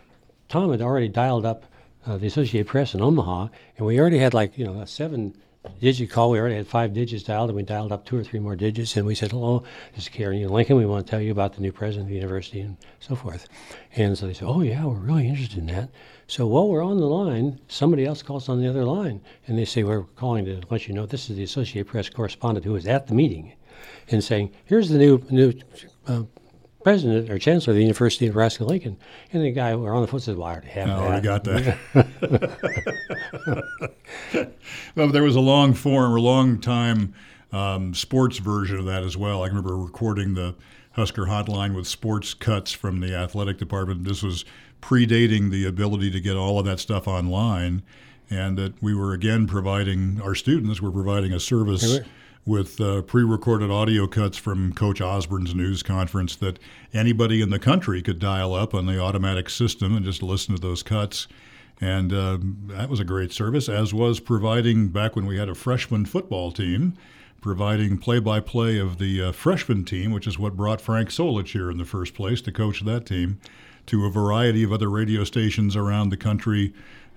Tom 0.48 0.70
had 0.70 0.82
already 0.82 1.08
dialed 1.08 1.44
up 1.44 1.64
uh, 2.06 2.16
the 2.16 2.26
Associated 2.26 2.66
Press 2.66 2.94
in 2.94 3.00
Omaha, 3.00 3.48
and 3.76 3.86
we 3.86 4.00
already 4.00 4.18
had 4.18 4.34
like 4.34 4.58
you 4.58 4.64
know 4.64 4.80
a 4.80 4.86
seven 4.86 5.36
digit 5.80 6.10
call. 6.10 6.30
We 6.30 6.38
already 6.38 6.56
had 6.56 6.66
five 6.66 6.92
digits 6.92 7.24
dialed, 7.24 7.50
and 7.50 7.56
we 7.56 7.62
dialed 7.62 7.92
up 7.92 8.04
two 8.04 8.16
or 8.16 8.24
three 8.24 8.40
more 8.40 8.56
digits, 8.56 8.96
and 8.96 9.06
we 9.06 9.14
said, 9.14 9.32
"Hello, 9.32 9.62
this 9.94 10.04
is 10.04 10.08
Karen 10.08 10.48
Lincoln. 10.48 10.76
We 10.76 10.86
want 10.86 11.06
to 11.06 11.10
tell 11.10 11.20
you 11.20 11.32
about 11.32 11.54
the 11.54 11.60
new 11.60 11.72
president 11.72 12.06
of 12.06 12.08
the 12.10 12.14
university 12.14 12.60
and 12.60 12.76
so 13.00 13.14
forth." 13.14 13.48
And 13.96 14.16
so 14.16 14.26
they 14.26 14.34
said, 14.34 14.48
"Oh 14.48 14.62
yeah, 14.62 14.84
we're 14.84 14.94
really 14.94 15.28
interested 15.28 15.58
in 15.58 15.66
that." 15.66 15.90
So 16.26 16.46
while 16.46 16.68
we're 16.68 16.84
on 16.84 16.98
the 16.98 17.06
line, 17.06 17.60
somebody 17.68 18.04
else 18.04 18.22
calls 18.22 18.48
on 18.48 18.60
the 18.60 18.68
other 18.68 18.84
line, 18.84 19.20
and 19.46 19.58
they 19.58 19.64
say, 19.64 19.82
"We're 19.82 20.02
calling 20.02 20.44
to 20.46 20.60
let 20.70 20.88
you 20.88 20.94
know 20.94 21.06
this 21.06 21.30
is 21.30 21.36
the 21.36 21.42
Associated 21.42 21.88
Press 21.88 22.08
correspondent 22.08 22.64
who 22.64 22.72
was 22.72 22.86
at 22.86 23.06
the 23.06 23.14
meeting," 23.14 23.52
and 24.10 24.22
saying, 24.22 24.50
"Here's 24.64 24.88
the 24.88 24.98
new 24.98 25.22
new." 25.30 25.52
Uh, 26.06 26.22
president 26.82 27.30
or 27.30 27.38
chancellor 27.38 27.72
of 27.72 27.76
the 27.76 27.82
University 27.82 28.26
of 28.26 28.30
Nebraska 28.32 28.64
Lincoln. 28.64 28.96
And 29.32 29.42
the 29.42 29.50
guy 29.52 29.72
who 29.72 29.78
were 29.78 29.94
on 29.94 30.02
the 30.02 30.08
phone 30.08 30.20
said, 30.20 30.36
Well, 30.36 30.48
I 30.48 30.52
already 30.52 30.68
have 30.68 30.88
I 30.88 30.92
that. 30.92 31.00
already 31.00 31.22
got 31.22 31.44
that. 31.44 31.78
well, 34.94 35.08
there 35.08 35.22
was 35.22 35.36
a 35.36 35.40
long 35.40 35.74
form 35.74 36.12
or 36.12 36.20
long 36.20 36.60
time 36.60 37.14
um, 37.52 37.94
sports 37.94 38.38
version 38.38 38.78
of 38.78 38.84
that 38.86 39.02
as 39.02 39.16
well. 39.16 39.42
I 39.42 39.46
remember 39.46 39.76
recording 39.76 40.34
the 40.34 40.54
Husker 40.92 41.26
Hotline 41.26 41.74
with 41.74 41.86
sports 41.86 42.34
cuts 42.34 42.72
from 42.72 43.00
the 43.00 43.14
athletic 43.14 43.58
department. 43.58 44.04
This 44.04 44.22
was 44.22 44.44
predating 44.80 45.50
the 45.50 45.64
ability 45.66 46.10
to 46.10 46.20
get 46.20 46.36
all 46.36 46.58
of 46.58 46.64
that 46.66 46.80
stuff 46.80 47.06
online, 47.06 47.82
and 48.28 48.58
that 48.58 48.82
we 48.82 48.94
were 48.94 49.12
again 49.12 49.46
providing 49.46 50.20
our 50.20 50.34
students 50.34 50.80
were 50.80 50.90
providing 50.90 51.32
a 51.32 51.40
service 51.40 52.00
with 52.44 52.80
uh, 52.80 53.02
pre-recorded 53.02 53.70
audio 53.70 54.06
cuts 54.06 54.36
from 54.36 54.72
Coach 54.72 55.00
Osborne's 55.00 55.54
news 55.54 55.82
conference 55.82 56.34
that 56.36 56.58
anybody 56.92 57.40
in 57.40 57.50
the 57.50 57.58
country 57.58 58.02
could 58.02 58.18
dial 58.18 58.52
up 58.52 58.74
on 58.74 58.86
the 58.86 59.00
automatic 59.00 59.48
system 59.48 59.96
and 59.96 60.04
just 60.04 60.22
listen 60.22 60.54
to 60.54 60.60
those 60.60 60.82
cuts. 60.82 61.28
And 61.80 62.12
uh, 62.12 62.38
that 62.66 62.88
was 62.88 63.00
a 63.00 63.04
great 63.04 63.32
service, 63.32 63.68
as 63.68 63.94
was 63.94 64.20
providing 64.20 64.88
back 64.88 65.14
when 65.14 65.26
we 65.26 65.38
had 65.38 65.48
a 65.48 65.54
freshman 65.54 66.04
football 66.04 66.50
team, 66.50 66.94
providing 67.40 67.98
play-by-play 67.98 68.78
of 68.78 68.98
the 68.98 69.22
uh, 69.22 69.32
freshman 69.32 69.84
team, 69.84 70.10
which 70.12 70.26
is 70.26 70.38
what 70.38 70.56
brought 70.56 70.80
Frank 70.80 71.10
Solich 71.10 71.52
here 71.52 71.70
in 71.70 71.78
the 71.78 71.84
first 71.84 72.14
place 72.14 72.40
to 72.42 72.52
coach 72.52 72.80
that 72.80 73.06
team, 73.06 73.40
to 73.86 74.04
a 74.04 74.10
variety 74.10 74.62
of 74.62 74.72
other 74.72 74.90
radio 74.90 75.24
stations 75.24 75.74
around 75.76 76.08
the 76.08 76.16
country 76.16 76.72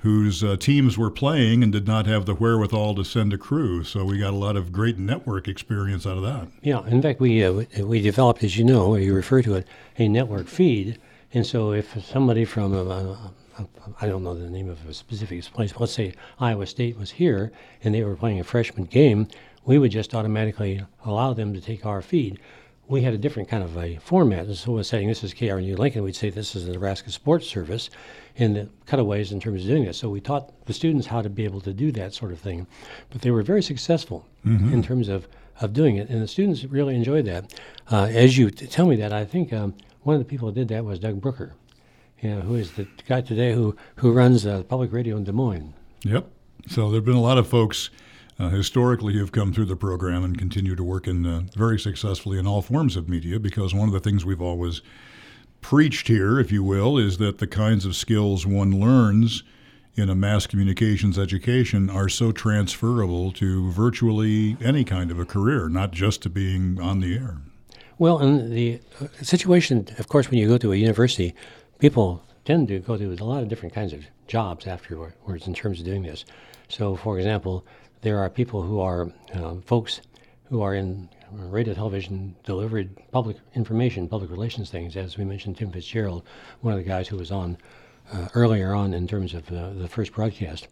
whose 0.05 0.43
uh, 0.43 0.55
teams 0.55 0.99
were 0.99 1.09
playing 1.09 1.63
and 1.63 1.71
did 1.71 1.87
not 1.87 2.05
have 2.05 2.27
the 2.27 2.35
wherewithal 2.35 2.93
to 2.93 3.03
send 3.03 3.33
a 3.33 3.39
crew. 3.39 3.83
So 3.83 4.05
we 4.05 4.19
got 4.19 4.33
a 4.33 4.37
lot 4.37 4.55
of 4.55 4.71
great 4.71 4.99
network 4.99 5.47
experience 5.47 6.05
out 6.05 6.15
of 6.15 6.21
that. 6.21 6.47
Yeah, 6.61 6.85
in 6.85 7.01
fact, 7.01 7.19
we 7.19 7.43
uh, 7.43 7.63
we 7.79 8.01
developed, 8.01 8.43
as 8.43 8.55
you 8.55 8.63
know, 8.63 8.95
you 8.95 9.15
refer 9.15 9.41
to 9.41 9.55
it, 9.55 9.67
a 9.97 10.07
network 10.07 10.47
feed. 10.47 10.99
And 11.33 11.43
so 11.43 11.73
if 11.73 12.05
somebody 12.05 12.45
from 12.45 12.75
a, 12.75 12.83
a, 12.83 13.33
a, 13.57 13.67
I 13.99 14.05
don't 14.05 14.23
know 14.23 14.35
the 14.35 14.47
name 14.47 14.69
of 14.69 14.87
a 14.87 14.93
specific 14.93 15.43
place, 15.45 15.73
let's 15.79 15.93
say 15.93 16.13
Iowa 16.39 16.67
State 16.67 16.99
was 16.99 17.09
here 17.09 17.51
and 17.83 17.95
they 17.95 18.03
were 18.03 18.15
playing 18.15 18.39
a 18.39 18.43
freshman 18.43 18.85
game, 18.85 19.27
we 19.65 19.79
would 19.79 19.91
just 19.91 20.13
automatically 20.13 20.85
allow 21.03 21.33
them 21.33 21.51
to 21.55 21.59
take 21.59 21.83
our 21.83 22.03
feed 22.03 22.39
we 22.87 23.01
had 23.01 23.13
a 23.13 23.17
different 23.17 23.49
kind 23.49 23.63
of 23.63 23.77
a 23.77 23.97
format. 23.97 24.53
So 24.55 24.73
we're 24.73 24.83
saying 24.83 25.07
this 25.07 25.23
is 25.23 25.33
KRNU 25.33 25.77
Lincoln, 25.77 26.03
we'd 26.03 26.15
say 26.15 26.29
this 26.29 26.55
is 26.55 26.65
the 26.65 26.73
Nebraska 26.73 27.11
Sports 27.11 27.47
Service, 27.47 27.89
and 28.37 28.55
the 28.55 28.69
cutaways 28.85 29.31
in 29.31 29.39
terms 29.39 29.63
of 29.63 29.67
doing 29.67 29.85
this. 29.85 29.97
So 29.97 30.09
we 30.09 30.21
taught 30.21 30.65
the 30.65 30.73
students 30.73 31.07
how 31.07 31.21
to 31.21 31.29
be 31.29 31.43
able 31.45 31.61
to 31.61 31.73
do 31.73 31.91
that 31.93 32.13
sort 32.13 32.31
of 32.31 32.39
thing, 32.39 32.67
but 33.09 33.21
they 33.21 33.31
were 33.31 33.41
very 33.41 33.63
successful 33.63 34.25
mm-hmm. 34.45 34.73
in 34.73 34.83
terms 34.83 35.09
of, 35.09 35.27
of 35.61 35.73
doing 35.73 35.97
it, 35.97 36.09
and 36.09 36.21
the 36.21 36.27
students 36.27 36.63
really 36.65 36.95
enjoyed 36.95 37.25
that. 37.25 37.53
Uh, 37.91 38.05
as 38.11 38.37
you 38.37 38.51
t- 38.51 38.67
tell 38.67 38.85
me 38.85 38.95
that, 38.97 39.13
I 39.13 39.25
think 39.25 39.51
um, 39.51 39.73
one 40.03 40.15
of 40.15 40.19
the 40.19 40.25
people 40.25 40.49
who 40.49 40.55
did 40.55 40.67
that 40.67 40.85
was 40.85 40.99
Doug 40.99 41.19
Brooker, 41.21 41.53
you 42.21 42.35
know, 42.35 42.41
who 42.41 42.55
is 42.55 42.71
the 42.73 42.87
guy 43.07 43.21
today 43.21 43.53
who 43.53 43.75
who 43.97 44.11
runs 44.11 44.45
uh, 44.45 44.63
public 44.63 44.91
radio 44.91 45.17
in 45.17 45.23
Des 45.23 45.31
Moines. 45.31 45.73
Yep. 46.03 46.27
So 46.67 46.89
there've 46.89 47.05
been 47.05 47.15
a 47.15 47.21
lot 47.21 47.37
of 47.37 47.47
folks 47.47 47.89
uh, 48.37 48.49
historically 48.49 49.17
have 49.17 49.31
come 49.31 49.53
through 49.53 49.65
the 49.65 49.75
program 49.75 50.23
and 50.23 50.37
continue 50.37 50.75
to 50.75 50.83
work 50.83 51.07
in 51.07 51.25
uh, 51.25 51.41
very 51.55 51.79
successfully 51.79 52.37
in 52.37 52.45
all 52.45 52.61
forms 52.61 52.95
of 52.95 53.07
media 53.07 53.39
because 53.39 53.73
one 53.73 53.87
of 53.87 53.93
the 53.93 53.99
things 53.99 54.25
we've 54.25 54.41
always 54.41 54.81
preached 55.61 56.07
here, 56.07 56.39
if 56.39 56.51
you 56.51 56.63
will, 56.63 56.97
is 56.97 57.17
that 57.17 57.39
the 57.39 57.47
kinds 57.47 57.85
of 57.85 57.95
skills 57.95 58.45
one 58.45 58.79
learns 58.79 59.43
in 59.95 60.09
a 60.09 60.15
mass 60.15 60.45
communications 60.45 61.17
education 61.17 61.89
are 61.89 62.09
so 62.09 62.31
transferable 62.31 63.31
to 63.31 63.71
virtually 63.71 64.57
any 64.61 64.83
kind 64.83 65.09
of 65.09 65.19
a 65.19 65.25
career, 65.25 65.69
not 65.69 65.91
just 65.91 66.21
to 66.21 66.29
being 66.29 66.79
on 66.81 66.99
the 66.99 67.15
air. 67.15 67.37
Well, 67.97 68.19
and 68.19 68.51
the 68.51 68.81
uh, 69.01 69.07
situation, 69.21 69.87
of 69.97 70.09
course, 70.09 70.29
when 70.29 70.37
you 70.37 70.49
go 70.49 70.57
to 70.57 70.73
a 70.73 70.75
university, 70.75 71.33
people 71.79 72.21
tend 72.43 72.67
to 72.67 72.79
go 72.79 72.97
to 72.97 73.13
a 73.13 73.23
lot 73.23 73.41
of 73.41 73.47
different 73.47 73.73
kinds 73.73 73.93
of 73.93 74.05
jobs 74.27 74.67
afterwards 74.67 75.47
in 75.47 75.53
terms 75.53 75.79
of 75.79 75.85
doing 75.85 76.03
this. 76.03 76.25
So, 76.67 76.95
for 76.95 77.17
example, 77.17 77.65
there 78.05 78.19
are 78.19 78.29
people 78.29 78.61
who 78.61 78.79
are 78.79 79.11
uh, 79.33 79.55
folks 79.65 79.99
who 80.47 80.61
are 80.61 80.75
in 80.75 81.09
radio, 81.31 81.73
television, 81.73 82.35
delivered 82.43 82.95
public 83.11 83.35
information, 83.55 84.07
public 84.07 84.29
relations 84.29 84.69
things. 84.69 84.95
As 84.95 85.17
we 85.17 85.25
mentioned, 85.25 85.57
Tim 85.57 85.71
Fitzgerald, 85.71 86.21
one 86.61 86.71
of 86.71 86.77
the 86.77 86.87
guys 86.87 87.07
who 87.07 87.17
was 87.17 87.31
on 87.31 87.57
uh, 88.13 88.27
earlier 88.35 88.75
on 88.75 88.93
in 88.93 89.07
terms 89.07 89.33
of 89.33 89.51
uh, 89.51 89.71
the 89.73 89.87
first 89.87 90.13
broadcast. 90.13 90.67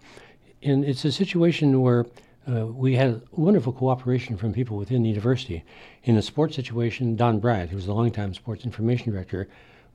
And 0.62 0.86
it's 0.86 1.06
a 1.06 1.12
situation 1.12 1.82
where 1.82 2.06
uh, 2.48 2.67
we 2.67 2.96
had 2.96 3.24
wonderful 3.32 3.74
cooperation 3.74 4.38
from 4.38 4.54
people 4.54 4.78
within 4.78 5.02
the 5.02 5.10
university. 5.10 5.63
In 6.04 6.13
the 6.13 6.22
sports 6.22 6.56
situation, 6.56 7.15
Don 7.15 7.39
Bryant, 7.39 7.72
who 7.72 7.78
was 7.78 7.88
the 7.88 7.96
longtime 7.96 8.36
sports 8.36 8.63
information 8.63 9.12
director, 9.12 9.48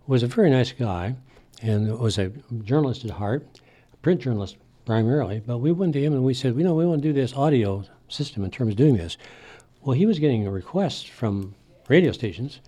was 0.09 0.25
a 0.25 0.27
very 0.27 0.51
nice 0.51 0.73
guy 0.73 1.15
and 1.63 2.01
was 2.01 2.19
a 2.19 2.31
journalist 2.65 3.05
at 3.05 3.13
heart, 3.13 3.47
print 4.03 4.23
journalist 4.23 4.57
primarily, 4.89 5.39
but 5.39 5.59
we 5.59 5.71
went 5.71 5.93
to 5.93 6.03
him 6.03 6.15
and 6.15 6.25
we 6.25 6.33
said, 6.33 6.57
you 6.57 6.65
know, 6.65 6.73
we 6.73 6.87
want 6.87 7.03
to 7.03 7.09
do 7.09 7.13
this 7.13 7.35
audio 7.35 7.85
system 8.09 8.43
in 8.43 8.51
terms 8.51 8.71
of 8.71 8.77
doing 8.79 8.97
this. 8.97 9.19
Well, 9.83 9.95
he 9.95 10.07
was 10.07 10.19
getting 10.19 10.49
requests 10.49 11.03
from 11.03 11.55
radio 11.89 12.11
stations, 12.11 12.61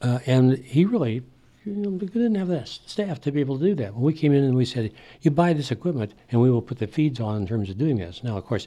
uh, 0.00 0.20
and 0.24 0.56
he 0.56 0.86
really 0.86 1.22
you 1.66 1.74
know, 1.74 1.90
didn't 1.90 2.36
have 2.36 2.48
the 2.48 2.64
staff 2.64 3.20
to 3.20 3.30
be 3.30 3.40
able 3.40 3.58
to 3.58 3.64
do 3.66 3.74
that. 3.74 3.92
When 3.92 4.04
we 4.04 4.14
came 4.14 4.32
in 4.32 4.42
and 4.42 4.54
we 4.54 4.64
said, 4.64 4.90
you 5.20 5.30
buy 5.30 5.52
this 5.52 5.70
equipment 5.70 6.14
and 6.30 6.40
we 6.40 6.50
will 6.50 6.62
put 6.62 6.78
the 6.78 6.86
feeds 6.86 7.20
on 7.20 7.36
in 7.36 7.46
terms 7.46 7.68
of 7.68 7.76
doing 7.76 7.98
this. 7.98 8.24
Now, 8.24 8.38
of 8.38 8.46
course, 8.46 8.66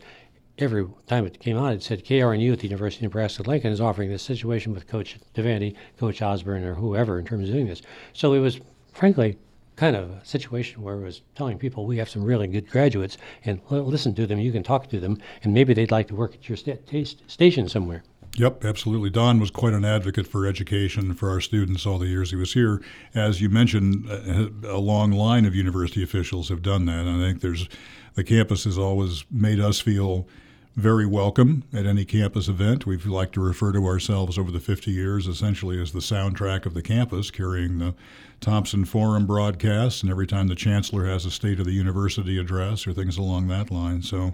every 0.60 0.86
time 1.08 1.26
it 1.26 1.40
came 1.40 1.58
out, 1.58 1.74
it 1.74 1.82
said 1.82 2.06
KRNU 2.06 2.54
at 2.54 2.60
the 2.60 2.68
University 2.68 3.08
of 3.08 3.10
Nebraska 3.10 3.42
Lincoln 3.42 3.72
is 3.72 3.82
offering 3.82 4.12
this 4.12 4.22
situation 4.22 4.72
with 4.72 4.86
Coach 4.86 5.18
Devaney, 5.34 5.76
Coach 5.98 6.22
Osborne, 6.22 6.64
or 6.64 6.76
whoever 6.76 7.18
in 7.18 7.26
terms 7.26 7.50
of 7.50 7.56
doing 7.56 7.66
this. 7.66 7.82
So 8.14 8.34
it 8.34 8.40
was, 8.40 8.60
frankly, 8.94 9.40
kind 9.76 9.96
of 9.96 10.10
a 10.12 10.26
situation 10.26 10.82
where 10.82 10.96
it 10.96 11.04
was 11.04 11.22
telling 11.36 11.58
people 11.58 11.86
we 11.86 11.98
have 11.98 12.10
some 12.10 12.24
really 12.24 12.48
good 12.48 12.70
graduates 12.70 13.18
and 13.46 13.62
listen 13.70 14.14
to 14.16 14.28
them, 14.28 14.40
you 14.40 14.52
can 14.52 14.64
talk 14.64 14.90
to 14.90 15.00
them, 15.00 15.18
and 15.44 15.54
maybe 15.54 15.74
they'd 15.74 15.92
like 15.92 16.08
to 16.08 16.16
work 16.16 16.36
at 16.36 16.48
your 16.48 16.58
st- 16.58 17.16
station 17.28 17.70
somewhere. 17.70 18.04
Yep, 18.36 18.66
absolutely. 18.66 19.12
Don 19.12 19.40
was 19.40 19.52
quite 19.52 19.74
an 19.74 19.86
advocate 19.86 20.26
for 20.26 20.48
education 20.48 21.14
for 21.14 21.30
our 21.30 21.40
students 21.40 21.86
all 21.86 22.00
the 22.00 22.08
years 22.08 22.32
he 22.32 22.36
was 22.36 22.54
here. 22.54 22.82
As 23.14 23.42
you 23.42 23.50
mentioned, 23.50 24.10
a 24.10 24.80
long 24.80 25.12
line 25.12 25.46
of 25.46 25.54
university 25.54 26.02
officials 26.02 26.50
have 26.50 26.64
done 26.64 26.86
that. 26.86 27.06
And 27.06 27.22
I 27.22 27.28
think 27.28 27.42
there's 27.42 27.70
the 28.16 28.24
campus 28.24 28.64
has 28.64 28.78
always 28.78 29.24
made 29.30 29.60
us 29.60 29.80
feel 29.80 30.28
very 30.76 31.06
welcome 31.06 31.64
at 31.72 31.86
any 31.86 32.04
campus 32.04 32.48
event. 32.48 32.86
We've 32.86 33.06
liked 33.06 33.34
to 33.34 33.42
refer 33.42 33.72
to 33.74 33.86
ourselves 33.86 34.38
over 34.38 34.52
the 34.52 34.60
50 34.60 34.92
years 34.92 35.28
essentially 35.28 35.80
as 35.80 35.92
the 35.92 36.00
soundtrack 36.00 36.66
of 36.66 36.74
the 36.74 36.82
campus, 36.82 37.30
carrying 37.30 37.78
the 37.78 37.94
Thompson 38.42 38.84
Forum 38.84 39.26
broadcasts, 39.26 40.02
and 40.02 40.10
every 40.10 40.28
time 40.28 40.48
the 40.48 40.56
chancellor 40.56 41.06
has 41.06 41.26
a 41.26 41.32
State 41.32 41.60
of 41.60 41.66
the 41.66 41.72
University 41.74 42.40
address 42.40 42.88
or 42.88 42.94
things 42.94 43.18
along 43.18 43.48
that 43.50 43.72
line. 43.72 44.02
So 44.02 44.34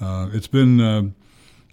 uh, 0.00 0.28
it's 0.32 0.48
been. 0.48 0.80
Uh, 0.80 1.02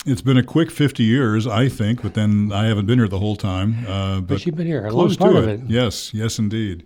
it's 0.04 0.21
been 0.21 0.38
a 0.38 0.41
quick 0.41 0.71
50 0.71 1.04
years, 1.04 1.45
I 1.45 1.69
think, 1.69 2.02
but 2.02 2.15
then 2.15 2.52
I 2.52 2.65
haven't 2.65 2.88
been 2.88 2.97
here 2.97 3.08
the 3.08 3.19
whole 3.19 3.36
time. 3.36 3.86
Uh, 3.88 4.15
but, 4.15 4.30
but, 4.30 4.45
you've 4.47 4.56
been 4.56 4.65
here 4.65 4.88
a 4.88 4.89
close 4.89 5.19
long 5.19 5.34
part 5.34 5.45
to 5.45 5.52
it. 5.52 5.60
it. 5.60 5.69
Yes, 5.69 6.12
yes, 6.12 6.39
indeed. 6.39 6.84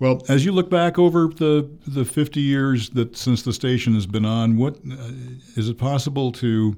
Well, 0.00 0.22
as 0.28 0.44
you 0.44 0.52
look 0.52 0.70
back 0.70 0.98
over 0.98 1.28
the 1.28 1.70
the 1.86 2.04
50 2.04 2.40
years 2.40 2.90
that 2.90 3.16
since 3.16 3.42
the 3.42 3.52
station 3.52 3.94
has 3.94 4.06
been 4.06 4.24
on, 4.24 4.56
what 4.56 4.76
uh, 4.76 5.10
is 5.56 5.68
it 5.68 5.78
possible 5.78 6.32
to 6.32 6.76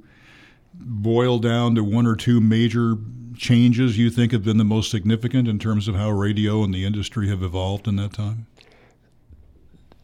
boil 0.75 1.39
down 1.39 1.75
to 1.75 1.83
one 1.83 2.07
or 2.07 2.15
two 2.15 2.41
major 2.41 2.97
changes 3.37 3.99
you 3.99 4.11
think 4.11 4.33
have 4.33 4.45
been 4.45 4.59
the 4.59 4.65
most 4.65 4.91
significant 4.91 5.49
in 5.49 5.59
terms 5.59 5.89
of 5.89 5.95
how 5.95 6.11
radio 6.11 6.63
and 6.63 6.75
the 6.75 6.85
industry 6.85 7.29
have 7.29 7.43
evolved 7.43 7.89
in 7.89 7.97
that 7.97 8.13
time? 8.13 8.47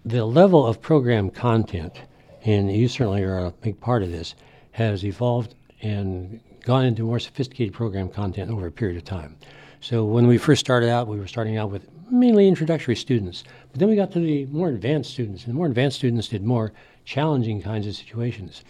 The 0.04 0.24
level 0.24 0.66
of 0.66 0.80
program 0.80 1.30
content, 1.30 2.00
and 2.44 2.74
you 2.74 2.88
certainly 2.88 3.22
are 3.22 3.38
a 3.38 3.50
big 3.50 3.78
part 3.80 4.02
of 4.02 4.10
this, 4.10 4.34
has 4.72 5.04
evolved 5.04 5.54
and 5.82 6.40
gone 6.64 6.84
into 6.84 7.04
more 7.04 7.20
sophisticated 7.20 7.74
program 7.74 8.08
content 8.08 8.50
over 8.50 8.66
a 8.66 8.72
period 8.72 8.96
of 8.96 9.04
time. 9.04 9.36
So 9.82 10.04
when 10.04 10.28
we 10.28 10.38
first 10.38 10.60
started 10.60 10.88
out, 10.90 11.08
we 11.08 11.18
were 11.18 11.26
starting 11.26 11.56
out 11.56 11.72
with 11.72 11.88
mainly 12.08 12.46
introductory 12.46 12.94
students. 12.94 13.42
But 13.72 13.80
then 13.80 13.88
we 13.88 13.96
got 13.96 14.12
to 14.12 14.20
the 14.20 14.46
more 14.46 14.68
advanced 14.68 15.10
students, 15.10 15.42
and 15.42 15.52
the 15.52 15.56
more 15.56 15.66
advanced 15.66 15.96
students 15.96 16.28
did 16.28 16.44
more 16.44 16.72
challenging 17.04 17.60
kinds 17.60 17.88
of 17.88 17.96
situations. 17.96 18.62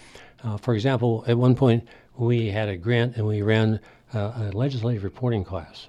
Uh, 0.43 0.57
for 0.57 0.75
example, 0.75 1.23
at 1.27 1.37
one 1.37 1.55
point 1.55 1.87
we 2.17 2.49
had 2.49 2.71
a 2.71 2.79
grant 2.79 3.17
and 3.17 3.27
we 3.27 3.43
ran 3.43 3.79
uh, 4.15 4.33
a 4.37 4.57
legislative 4.57 5.05
reporting 5.05 5.45
class. 5.45 5.89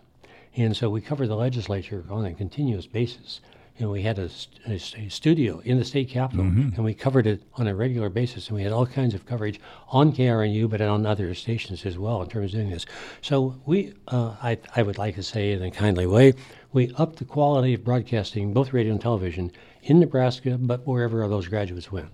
And 0.58 0.76
so 0.76 0.90
we 0.90 1.00
covered 1.00 1.28
the 1.28 1.38
legislature 1.38 2.04
on 2.10 2.26
a 2.26 2.34
continuous 2.34 2.86
basis. 2.86 3.40
And 3.80 3.90
we 3.90 4.04
had 4.04 4.20
a, 4.20 4.30
a, 4.68 4.74
a 4.74 5.10
studio 5.10 5.60
in 5.66 5.80
the 5.80 5.86
state 5.86 6.10
capitol, 6.10 6.46
mm-hmm. 6.46 6.76
and 6.76 6.86
we 6.86 6.94
covered 6.94 7.26
it 7.26 7.42
on 7.56 7.68
a 7.68 7.76
regular 7.76 8.10
basis. 8.10 8.48
And 8.48 8.56
we 8.56 8.64
had 8.64 8.72
all 8.72 8.86
kinds 8.86 9.16
of 9.16 9.26
coverage 9.26 9.60
on 9.90 10.14
KRNU, 10.14 10.70
but 10.70 10.80
on 10.82 11.06
other 11.06 11.34
stations 11.34 11.86
as 11.86 11.98
well 11.98 12.22
in 12.22 12.30
terms 12.30 12.54
of 12.54 12.60
doing 12.60 12.70
this. 12.70 12.86
So 13.22 13.60
we, 13.66 13.94
uh, 14.10 14.36
I, 14.44 14.60
I 14.76 14.84
would 14.84 14.98
like 14.98 15.16
to 15.16 15.24
say 15.24 15.54
in 15.54 15.64
a 15.64 15.72
kindly 15.72 16.06
way, 16.06 16.34
we 16.72 16.94
upped 16.98 17.18
the 17.18 17.26
quality 17.26 17.74
of 17.74 17.84
broadcasting, 17.84 18.54
both 18.54 18.74
radio 18.74 18.92
and 18.92 19.02
television, 19.02 19.52
in 19.84 20.00
Nebraska, 20.00 20.58
but 20.60 20.88
wherever 20.88 21.28
those 21.28 21.48
graduates 21.48 21.92
went. 21.92 22.10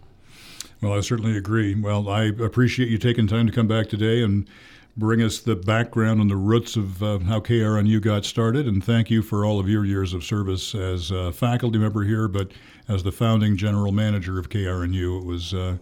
Well, 0.82 0.94
I 0.94 1.02
certainly 1.02 1.36
agree. 1.38 1.76
Well, 1.76 2.08
I 2.08 2.24
appreciate 2.24 2.90
you 2.90 2.98
taking 2.98 3.28
time 3.28 3.48
to 3.48 3.52
come 3.52 3.68
back 3.68 3.90
today 3.90 4.24
and 4.24 4.48
bring 4.98 5.22
us 5.22 5.40
the 5.40 5.56
background 5.56 6.20
and 6.20 6.30
the 6.30 6.36
roots 6.36 6.76
of 6.76 7.02
uh, 7.02 7.20
how 7.20 7.40
KRNU 7.40 8.02
got 8.02 8.26
started. 8.26 8.68
And 8.68 8.84
thank 8.84 9.10
you 9.10 9.22
for 9.22 9.46
all 9.46 9.60
of 9.60 9.70
your 9.70 9.86
years 9.86 10.14
of 10.14 10.24
service 10.24 10.76
as 10.76 11.12
a 11.12 11.32
faculty 11.32 11.80
member 11.80 12.04
here, 12.04 12.28
but 12.28 12.52
as 12.88 13.04
the 13.04 13.12
founding 13.12 13.56
general 13.56 13.92
manager 13.92 14.40
of 14.40 14.50
KRNU. 14.50 15.22
It 15.22 15.26
was 15.26 15.54
uh, 15.54 15.78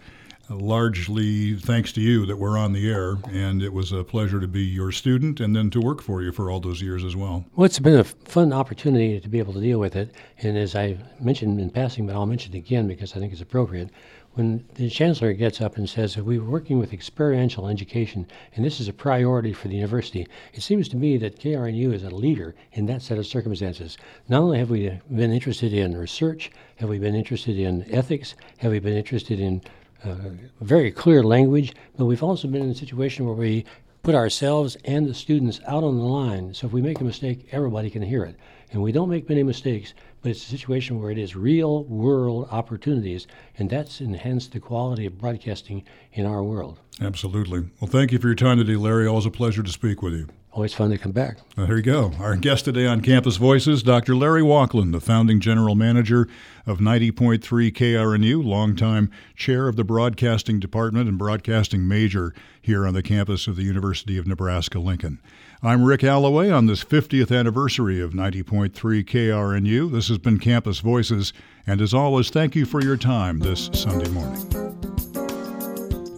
largely 0.50 1.56
thanks 1.56 1.92
to 1.94 2.02
you 2.02 2.26
that 2.26 2.38
we're 2.38 2.58
on 2.58 2.74
the 2.74 2.90
air, 2.90 3.18
and 3.32 3.62
it 3.62 3.74
was 3.74 3.92
a 3.92 4.04
pleasure 4.04 4.40
to 4.40 4.48
be 4.48 4.62
your 4.62 4.92
student 4.92 5.40
and 5.40 5.56
then 5.56 5.70
to 5.72 5.80
work 5.80 6.02
for 6.02 6.22
you 6.22 6.32
for 6.32 6.50
all 6.50 6.60
those 6.60 6.82
years 6.82 7.04
as 7.04 7.16
well. 7.16 7.46
Well, 7.56 7.66
it's 7.66 7.80
been 7.80 8.00
a 8.00 8.04
fun 8.04 8.54
opportunity 8.54 9.20
to 9.20 9.30
be 9.30 9.40
able 9.40 9.54
to 9.54 9.62
deal 9.62 9.80
with 9.80 9.96
it. 9.96 10.14
And 10.40 10.58
as 10.58 10.76
I 10.76 10.98
mentioned 11.20 11.60
in 11.60 11.70
passing, 11.70 12.06
but 12.08 12.16
I'll 12.16 12.26
mention 12.26 12.54
it 12.54 12.58
again 12.58 12.88
because 12.88 13.16
I 13.16 13.20
think 13.20 13.32
it's 13.32 13.42
appropriate 13.42 13.90
when 14.38 14.64
the 14.76 14.88
chancellor 14.88 15.34
gets 15.34 15.62
up 15.62 15.78
and 15.78 15.90
says 15.90 16.14
that 16.14 16.24
we're 16.24 16.44
working 16.44 16.78
with 16.78 16.94
experiential 16.94 17.68
education 17.68 18.28
and 18.56 18.64
this 18.64 18.80
is 18.80 18.88
a 18.88 18.94
priority 18.94 19.52
for 19.52 19.68
the 19.68 19.76
university, 19.76 20.28
it 20.54 20.62
seems 20.62 20.88
to 20.90 20.96
me 20.96 21.18
that 21.18 21.40
KRNU 21.40 21.92
is 21.92 22.04
a 22.04 22.12
leader 22.12 22.54
in 22.74 22.86
that 22.86 23.02
set 23.02 23.18
of 23.18 23.26
circumstances. 23.26 23.98
Not 24.30 24.44
only 24.44 24.60
have 24.60 24.70
we 24.70 24.92
been 25.10 25.34
interested 25.34 25.74
in 25.74 25.98
research, 25.98 26.52
have 26.76 26.88
we 26.88 27.00
been 27.00 27.16
interested 27.16 27.58
in 27.58 27.92
ethics, 27.92 28.36
have 28.58 28.72
we 28.72 28.78
been 28.78 28.96
interested 28.96 29.40
in 29.40 29.60
uh, 30.04 30.16
very 30.62 30.92
clear 30.92 31.24
language, 31.24 31.74
but 31.98 32.06
we've 32.06 32.22
also 32.22 32.48
been 32.48 32.62
in 32.62 32.70
a 32.70 32.76
situation 32.76 33.26
where 33.26 33.34
we 33.34 33.66
put 34.04 34.14
ourselves 34.14 34.78
and 34.86 35.08
the 35.08 35.14
students 35.16 35.60
out 35.68 35.84
on 35.84 35.98
the 35.98 36.04
line. 36.04 36.54
So 36.54 36.68
if 36.68 36.74
we 36.74 36.82
make 36.82 37.02
a 37.02 37.04
mistake, 37.04 37.48
everybody 37.52 37.90
can 37.90 38.04
hear 38.04 38.24
it. 38.24 38.36
And 38.72 38.84
we 38.84 38.92
don't 38.92 39.10
make 39.10 39.30
many 39.30 39.44
mistakes, 39.44 39.94
but 40.22 40.32
it's 40.32 40.44
a 40.44 40.50
situation 40.50 41.02
where 41.02 41.12
it 41.12 41.18
is 41.18 41.36
real 41.36 41.84
world 41.86 42.48
opportunities, 42.52 43.28
and 43.58 43.70
that's 43.70 44.02
enhanced 44.02 44.52
the 44.52 44.60
quality 44.60 45.06
of 45.06 45.18
broadcasting 45.18 45.84
in 46.14 46.26
our 46.26 46.44
world. 46.44 46.80
Absolutely. 47.02 47.70
Well, 47.80 47.90
thank 47.90 48.12
you 48.12 48.20
for 48.20 48.28
your 48.28 48.36
time 48.36 48.58
today, 48.58 48.76
Larry. 48.76 49.08
Always 49.08 49.26
a 49.26 49.32
pleasure 49.32 49.64
to 49.64 49.72
speak 49.72 50.02
with 50.02 50.14
you. 50.14 50.28
Always 50.54 50.74
fun 50.74 50.90
to 50.90 50.98
come 50.98 51.12
back. 51.12 51.38
Well, 51.56 51.68
there 51.68 51.78
you 51.78 51.84
go. 51.84 52.14
Our 52.20 52.36
guest 52.36 52.66
today 52.66 52.88
on 52.88 53.02
Campus 53.02 53.38
Voices, 53.38 53.84
Dr. 53.84 54.16
Larry 54.16 54.42
Walklin, 54.42 54.92
the 54.92 55.00
founding 55.00 55.40
general 55.40 55.76
manager 55.76 56.28
of 56.66 56.80
90.3 56.80 57.40
KRNU, 57.72 58.44
longtime 58.44 59.12
chair 59.36 59.68
of 59.68 59.76
the 59.76 59.84
broadcasting 59.84 60.60
department 60.60 61.08
and 61.08 61.16
broadcasting 61.16 61.88
major 61.88 62.34
here 62.60 62.88
on 62.88 62.96
the 62.96 63.04
campus 63.04 63.46
of 63.46 63.56
the 63.56 63.64
University 63.64 64.18
of 64.18 64.26
Nebraska 64.26 64.80
Lincoln. 64.80 65.20
I'm 65.62 65.84
Rick 65.84 66.04
Alloway 66.04 66.50
on 66.50 66.66
this 66.66 66.84
50th 66.84 67.38
anniversary 67.38 68.02
of 68.02 68.14
90.3 68.14 68.72
KRNU. 68.72 69.92
This 69.92 70.08
has 70.08 70.18
been 70.18 70.40
Campus 70.40 70.80
Voices, 70.80 71.34
and 71.68 71.82
as 71.82 71.94
always, 71.94 72.32
thank 72.32 72.56
you 72.56 72.66
for 72.66 72.82
your 72.82 72.98
time 72.98 73.40
this 73.40 73.70
Sunday 73.74 74.10
morning. 74.10 74.77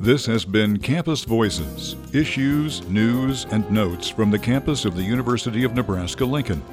This 0.01 0.25
has 0.27 0.45
been 0.45 0.79
Campus 0.79 1.25
Voices 1.25 1.97
issues, 2.13 2.87
news, 2.87 3.45
and 3.51 3.69
notes 3.69 4.07
from 4.07 4.31
the 4.31 4.39
campus 4.39 4.85
of 4.85 4.95
the 4.95 5.03
University 5.03 5.65
of 5.65 5.73
Nebraska 5.73 6.23
Lincoln. 6.23 6.63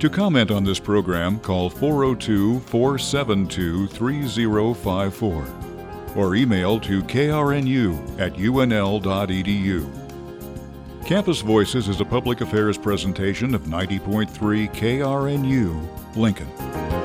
To 0.00 0.10
comment 0.10 0.50
on 0.50 0.64
this 0.64 0.80
program, 0.80 1.38
call 1.38 1.70
402 1.70 2.58
472 2.58 3.86
3054 3.86 5.46
or 6.16 6.34
email 6.34 6.80
to 6.80 7.00
krnu 7.04 8.20
at 8.20 8.34
unl.edu. 8.34 9.86
Campus 11.06 11.42
Voices 11.42 11.86
is 11.88 12.00
a 12.00 12.04
public 12.04 12.40
affairs 12.40 12.76
presentation 12.76 13.54
of 13.54 13.62
90.3 13.62 14.26
KRNU, 14.74 16.16
Lincoln. 16.16 17.01